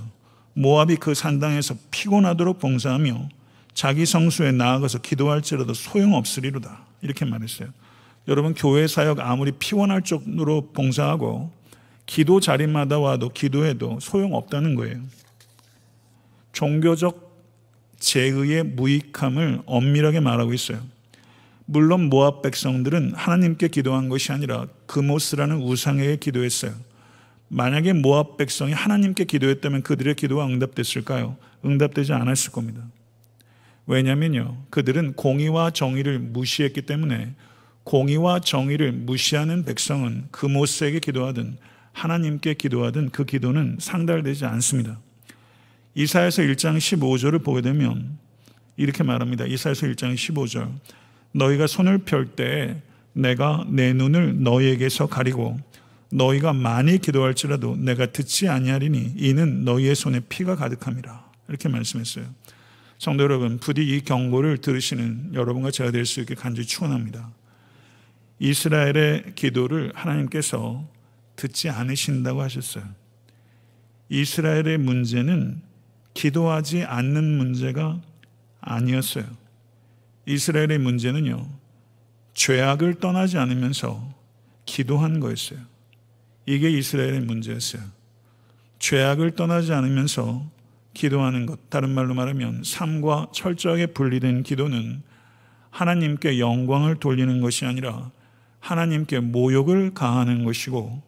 모압이 0.54 0.98
그 0.98 1.14
산당에서 1.14 1.76
피곤하도록 1.92 2.60
봉사하며 2.60 3.30
자기 3.74 4.06
성수에 4.06 4.52
나아가서 4.52 5.00
기도할지라도 5.00 5.74
소용없으리로다. 5.74 6.86
이렇게 7.02 7.26
말했어요. 7.26 7.70
여러분 8.28 8.54
교회 8.54 8.88
사역 8.88 9.20
아무리 9.20 9.52
피곤할 9.52 10.02
정도로 10.04 10.72
봉사하고 10.72 11.52
기도 12.06 12.40
자리마다 12.40 13.00
와도 13.00 13.30
기도해도 13.30 14.00
소용없다는 14.00 14.76
거예요. 14.76 15.02
종교적 16.54 17.25
제의의 18.06 18.64
무익함을 18.64 19.62
엄밀하게 19.66 20.20
말하고 20.20 20.54
있어요. 20.54 20.80
물론 21.66 22.08
모압 22.08 22.44
백성들은 22.44 23.14
하나님께 23.16 23.70
기도한 23.70 24.10
것이 24.10 24.32
아니라 24.32 24.68
그모스라는 24.86 25.58
우상에게 25.58 26.18
기도했어요. 26.18 26.74
만약에 27.48 27.94
모압 27.94 28.38
백성이 28.38 28.74
하나님께 28.74 29.26
기도했다면 29.26 29.82
그들의 29.82 30.14
기도가 30.14 30.46
응답됐을까요? 30.46 31.36
응답되지 31.66 32.14
않았을 32.14 32.52
겁니다. 32.52 32.84
왜냐면요. 33.88 34.56
그들은 34.70 35.14
공의와 35.14 35.72
정의를 35.72 36.20
무시했기 36.20 36.84
때문에 36.84 37.34
공의와 37.86 38.40
정의를 38.40 38.92
무시하는 38.92 39.66
백성은 39.66 40.28
그모스에게 40.30 41.00
기도하든 41.00 41.58
하나님께 41.92 42.54
기도하든 42.54 43.10
그 43.10 43.26
기도는 43.26 43.78
상달되지 43.80 44.46
않습니다. 44.46 45.00
이사에서 45.96 46.42
1장 46.44 46.78
15절을 46.78 47.44
보게 47.44 47.62
되면 47.62 48.18
이렇게 48.78 49.04
말합니다. 49.04 49.46
이사에서 49.46 49.88
1장 49.88 50.14
15절. 50.14 50.70
너희가 51.32 51.68
손을 51.68 52.00
펼 52.00 52.36
때 52.36 52.82
내가 53.14 53.66
내 53.70 53.94
눈을 53.94 54.44
너희에게서 54.44 55.08
가리고 55.08 55.58
너희가 56.12 56.54
많이 56.54 56.98
기도할지라도 56.98 57.78
내가 57.78 58.08
듣지 58.08 58.50
아니하리니 58.50 59.14
이는 59.18 59.64
너희의 59.64 59.96
손에 59.96 60.20
피가 60.28 60.56
가득함이라. 60.58 61.26
이렇게 61.48 61.70
말씀했어요. 61.70 62.26
성도 62.98 63.24
여러분, 63.24 63.58
부디 63.60 63.84
이 63.84 64.02
경고를 64.02 64.58
들으시는 64.60 65.32
여러분과 65.34 65.72
제가 65.72 65.92
될 65.92 66.06
수 66.06 66.20
있게 66.22 66.36
간절히 66.36 66.68
축원합니다. 66.68 67.32
이스라엘의 68.40 69.34
기도를 69.36 69.92
하나님께서 69.96 70.86
듣지 71.36 71.70
않으신다고 71.70 72.42
하셨어요. 72.42 72.84
이스라엘의 74.10 74.78
문제는 74.78 75.62
기도하지 76.16 76.84
않는 76.84 77.38
문제가 77.38 78.02
아니었어요. 78.62 79.26
이스라엘의 80.26 80.80
문제는요, 80.80 81.48
죄악을 82.34 82.96
떠나지 82.96 83.38
않으면서 83.38 84.12
기도한 84.66 85.20
거였어요. 85.20 85.60
이게 86.48 86.72
이스라엘의 86.72 87.22
문제였어요. 87.22 87.84
죄악을 88.80 89.32
떠나지 89.32 89.72
않으면서 89.74 90.50
기도하는 90.94 91.46
것. 91.46 91.70
다른 91.70 91.90
말로 91.90 92.14
말하면 92.14 92.64
삶과 92.64 93.28
철저하게 93.34 93.88
분리된 93.88 94.44
기도는 94.44 95.04
하나님께 95.70 96.40
영광을 96.40 96.96
돌리는 96.96 97.42
것이 97.42 97.66
아니라 97.66 98.12
하나님께 98.62 99.20
모욕을 99.20 99.94
가하는 99.94 100.46
것이고 100.46 101.04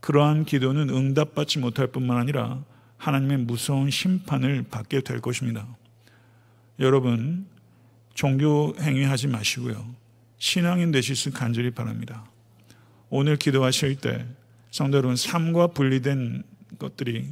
그러한 0.00 0.46
기도는 0.46 0.88
응답받지 0.88 1.58
못할 1.58 1.88
뿐만 1.88 2.16
아니라 2.16 2.64
하나님의 3.00 3.38
무서운 3.38 3.90
심판을 3.90 4.62
받게 4.70 5.00
될 5.00 5.20
것입니다. 5.20 5.66
여러분, 6.78 7.46
종교 8.12 8.74
행위하지 8.78 9.26
마시고요. 9.28 9.94
신앙인 10.38 10.90
되실 10.90 11.16
수 11.16 11.32
간절히 11.32 11.70
바랍니다. 11.70 12.24
오늘 13.08 13.36
기도하실 13.36 13.96
때 13.96 14.26
성도 14.70 14.98
여러분 14.98 15.16
삶과 15.16 15.68
분리된 15.68 16.42
것들이 16.78 17.28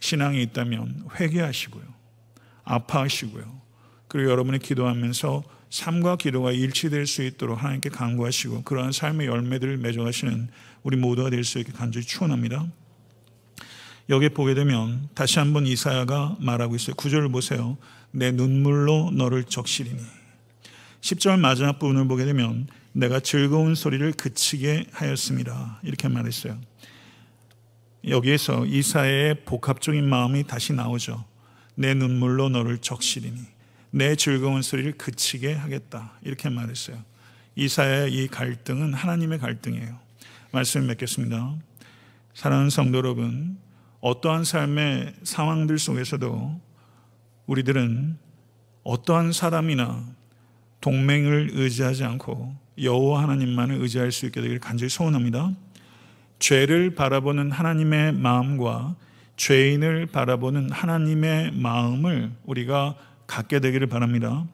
신앙이 0.00 0.42
있다면 0.42 1.08
회개하시고요. 1.20 1.84
아파하시고요. 2.64 3.60
그리고 4.08 4.30
여러분이 4.30 4.58
기도하면서 4.58 5.44
삶과 5.68 6.16
기도가 6.16 6.52
일치될 6.52 7.06
수 7.06 7.22
있도록 7.22 7.62
하나님께 7.62 7.90
간구하시고 7.90 8.62
그러한 8.62 8.92
삶의 8.92 9.26
열매들을 9.26 9.76
맺어가시는 9.76 10.48
우리 10.82 10.96
모두가 10.96 11.30
될 11.30 11.44
수 11.44 11.58
있게 11.58 11.72
간절히 11.72 12.06
축원합니다. 12.06 12.66
여기 14.10 14.28
보게 14.28 14.54
되면 14.54 15.08
다시 15.14 15.38
한번 15.38 15.66
이사야가 15.66 16.36
말하고 16.40 16.76
있어요. 16.76 16.94
구절을 16.96 17.30
보세요. 17.30 17.78
내 18.10 18.30
눈물로 18.30 19.10
너를 19.12 19.44
적시리니. 19.44 20.00
10절 21.00 21.38
마지막 21.38 21.78
부분을 21.78 22.06
보게 22.06 22.24
되면 22.24 22.66
내가 22.92 23.20
즐거운 23.20 23.74
소리를 23.74 24.12
그치게 24.12 24.86
하였습니다. 24.92 25.80
이렇게 25.82 26.08
말했어요. 26.08 26.58
여기에서 28.06 28.66
이사의 28.66 29.44
복합적인 29.44 30.06
마음이 30.06 30.44
다시 30.46 30.72
나오죠. 30.72 31.24
내 31.74 31.94
눈물로 31.94 32.50
너를 32.50 32.78
적시리니 32.78 33.40
내 33.90 34.16
즐거운 34.16 34.62
소리를 34.62 34.92
그치게 34.92 35.54
하겠다. 35.54 36.12
이렇게 36.22 36.48
말했어요. 36.48 37.02
이사의 37.56 38.12
이 38.12 38.28
갈등은 38.28 38.92
하나님의 38.92 39.38
갈등이에요. 39.38 39.98
말씀을 40.52 40.86
맺겠습니다. 40.88 41.54
사랑하는 42.34 42.70
성도 42.70 42.98
여러분, 42.98 43.56
어떠한 44.04 44.44
삶의 44.44 45.14
상황들 45.22 45.78
속에서도 45.78 46.60
우리들은 47.46 48.18
어떠한 48.82 49.32
사람이나 49.32 50.04
동맹을 50.82 51.52
의지하지 51.54 52.04
않고 52.04 52.54
여호와 52.82 53.22
하나님만을 53.22 53.80
의지할 53.80 54.12
수 54.12 54.26
있게 54.26 54.42
되기를 54.42 54.60
간절히 54.60 54.90
소원합니다. 54.90 55.52
죄를 56.38 56.94
바라보는 56.94 57.50
하나님의 57.50 58.12
마음과 58.12 58.94
죄인을 59.38 60.04
바라보는 60.04 60.70
하나님의 60.70 61.52
마음을 61.52 62.30
우리가 62.44 62.96
갖게 63.26 63.58
되기를 63.58 63.86
바랍니다. 63.86 64.46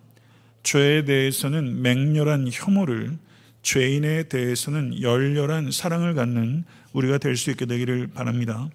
죄에 0.63 1.05
대해서는 1.05 1.83
맹렬한 1.83 2.51
혐오를, 2.53 3.19
죄인에 3.63 4.29
대해서는 4.29 5.03
열렬한 5.03 5.73
사랑을 5.73 6.15
갖는 6.15 6.63
우리가 6.93 7.19
될 7.19 7.37
수 7.37 7.51
있게 7.51 7.67
되기를 7.67 8.13
바랍니다. 8.15 8.71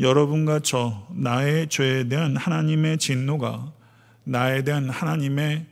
여러분과 0.00 0.60
저, 0.60 1.06
나의 1.10 1.68
죄에 1.68 2.08
대한 2.08 2.36
하나님의 2.36 2.98
진노가 2.98 3.72
나에 4.24 4.64
대한 4.64 4.88
하나님의 4.88 5.66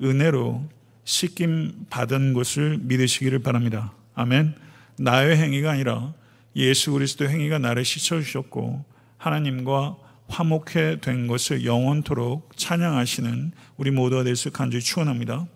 은혜로 0.00 0.68
씻김 1.04 1.86
받은 1.90 2.34
것을 2.34 2.78
믿으시기를 2.82 3.40
바랍니다. 3.40 3.92
아멘. 4.14 4.54
나의 4.98 5.36
행위가 5.36 5.72
아니라 5.72 6.14
예수 6.56 6.92
그리스도 6.92 7.28
행위가 7.28 7.58
나를 7.58 7.84
씻어 7.84 8.20
주셨고 8.20 8.84
하나님과 9.18 9.96
화목해 10.28 11.00
된 11.00 11.26
것을 11.26 11.64
영원토록 11.64 12.56
찬양하시는 12.56 13.52
우리 13.76 13.90
모두가 13.90 14.22
될 14.22 14.36
수 14.36 14.50
간절히 14.50 14.82
축원합니다. 14.82 15.46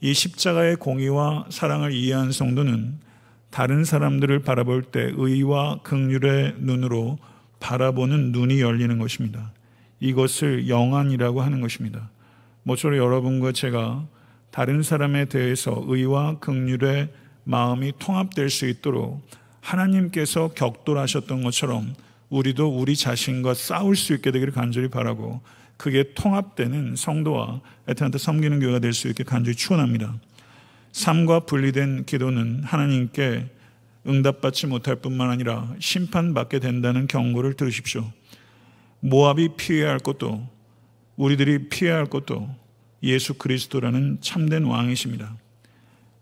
이 0.00 0.14
십자가의 0.14 0.76
공의와 0.76 1.46
사랑을 1.50 1.92
이해한 1.92 2.32
성도는 2.32 2.98
다른 3.50 3.84
사람들을 3.84 4.40
바라볼 4.40 4.84
때 4.84 5.12
의와 5.14 5.80
긍휼의 5.82 6.56
눈으로 6.58 7.18
바라보는 7.62 8.32
눈이 8.32 8.60
열리는 8.60 8.98
것입니다. 8.98 9.52
이것을 10.00 10.68
영안이라고 10.68 11.42
하는 11.42 11.60
것입니다. 11.60 12.10
모쪼록 12.64 12.98
여러분과 12.98 13.52
제가 13.52 14.04
다른 14.50 14.82
사람에 14.82 15.26
대해서 15.26 15.82
의와 15.86 16.40
긍휼의 16.40 17.08
마음이 17.44 17.92
통합될 17.98 18.50
수 18.50 18.68
있도록 18.68 19.24
하나님께서 19.60 20.48
격돌하셨던 20.54 21.44
것처럼 21.44 21.94
우리도 22.30 22.68
우리 22.68 22.96
자신과 22.96 23.54
싸울 23.54 23.94
수 23.94 24.12
있게 24.14 24.32
되기를 24.32 24.52
간절히 24.52 24.88
바라고 24.88 25.40
그게 25.76 26.12
통합되는 26.14 26.96
성도와 26.96 27.60
에트한테 27.86 28.18
섬기는 28.18 28.58
교회가 28.60 28.80
될 28.80 28.92
수 28.92 29.08
있게 29.08 29.22
간절히 29.22 29.56
축원합니다. 29.56 30.14
삶과 30.90 31.40
분리된 31.40 32.04
기도는 32.06 32.62
하나님께 32.64 33.48
응답받지 34.06 34.66
못할 34.66 34.96
뿐만 34.96 35.30
아니라 35.30 35.74
심판받게 35.78 36.58
된다는 36.58 37.06
경고를 37.06 37.54
들으십시오. 37.54 38.10
모압이 39.00 39.50
피해야 39.56 39.90
할 39.90 39.98
것도 39.98 40.48
우리들이 41.16 41.68
피해야 41.68 41.96
할 41.96 42.06
것도 42.06 42.48
예수 43.02 43.34
그리스도라는 43.34 44.18
참된 44.20 44.64
왕이십니다. 44.64 45.36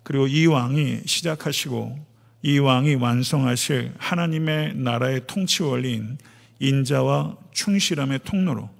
그리고 0.02 0.26
이 0.26 0.46
왕이 0.46 1.02
시작하시고 1.04 2.06
이 2.42 2.58
왕이 2.58 2.94
완성하실 2.94 3.94
하나님의 3.98 4.74
나라의 4.76 5.22
통치 5.26 5.62
원리인 5.62 6.18
인자와 6.58 7.36
충실함의 7.52 8.20
통로로 8.24 8.70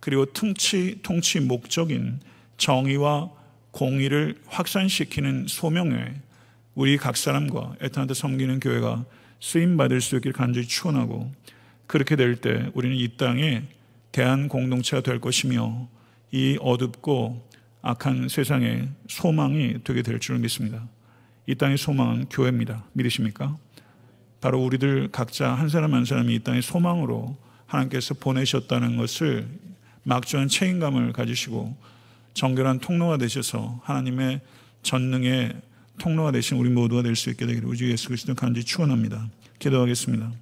그리고 0.00 0.24
통치 0.26 0.98
통치 1.02 1.40
목적인 1.40 2.20
정의와 2.58 3.30
공의를 3.70 4.40
확산시키는 4.46 5.46
소명에 5.48 6.14
우리 6.76 6.98
각 6.98 7.16
사람과 7.16 7.74
애타한테 7.82 8.12
섬기는 8.12 8.60
교회가 8.60 9.06
쓰임 9.40 9.76
받을 9.78 10.00
수 10.02 10.16
있길 10.16 10.32
간절히 10.32 10.66
축원하고 10.68 11.32
그렇게 11.86 12.16
될 12.16 12.36
때 12.36 12.70
우리는 12.74 12.94
이 12.94 13.16
땅에 13.16 13.62
대한 14.12 14.48
공동체가 14.48 15.02
될 15.02 15.18
것이며 15.20 15.88
이 16.32 16.58
어둡고 16.60 17.48
악한 17.82 18.28
세상에 18.28 18.88
소망이 19.08 19.78
되게 19.84 20.02
될 20.02 20.20
줄 20.20 20.38
믿습니다. 20.38 20.86
이 21.46 21.54
땅의 21.54 21.78
소망은 21.78 22.26
교회입니다. 22.28 22.84
믿으십니까? 22.92 23.56
바로 24.42 24.62
우리들 24.62 25.08
각자 25.12 25.54
한 25.54 25.70
사람 25.70 25.94
한 25.94 26.04
사람이 26.04 26.34
이 26.34 26.38
땅의 26.40 26.60
소망으로 26.60 27.38
하나님께서 27.66 28.14
보내셨다는 28.14 28.98
것을 28.98 29.48
막중한 30.02 30.48
책임감을 30.48 31.14
가지시고 31.14 31.74
정결한 32.34 32.80
통로가 32.80 33.16
되셔서 33.16 33.80
하나님의 33.84 34.40
전능의 34.82 35.54
통로가 35.98 36.32
되신 36.32 36.56
우리 36.58 36.70
모두가 36.70 37.02
될 37.02 37.16
수 37.16 37.30
있게 37.30 37.46
되기를 37.46 37.68
우주 37.68 37.90
예수 37.90 38.08
그리스도 38.08 38.34
간절히 38.34 38.64
축원합니다. 38.64 39.28
기도하겠습니다. 39.58 40.32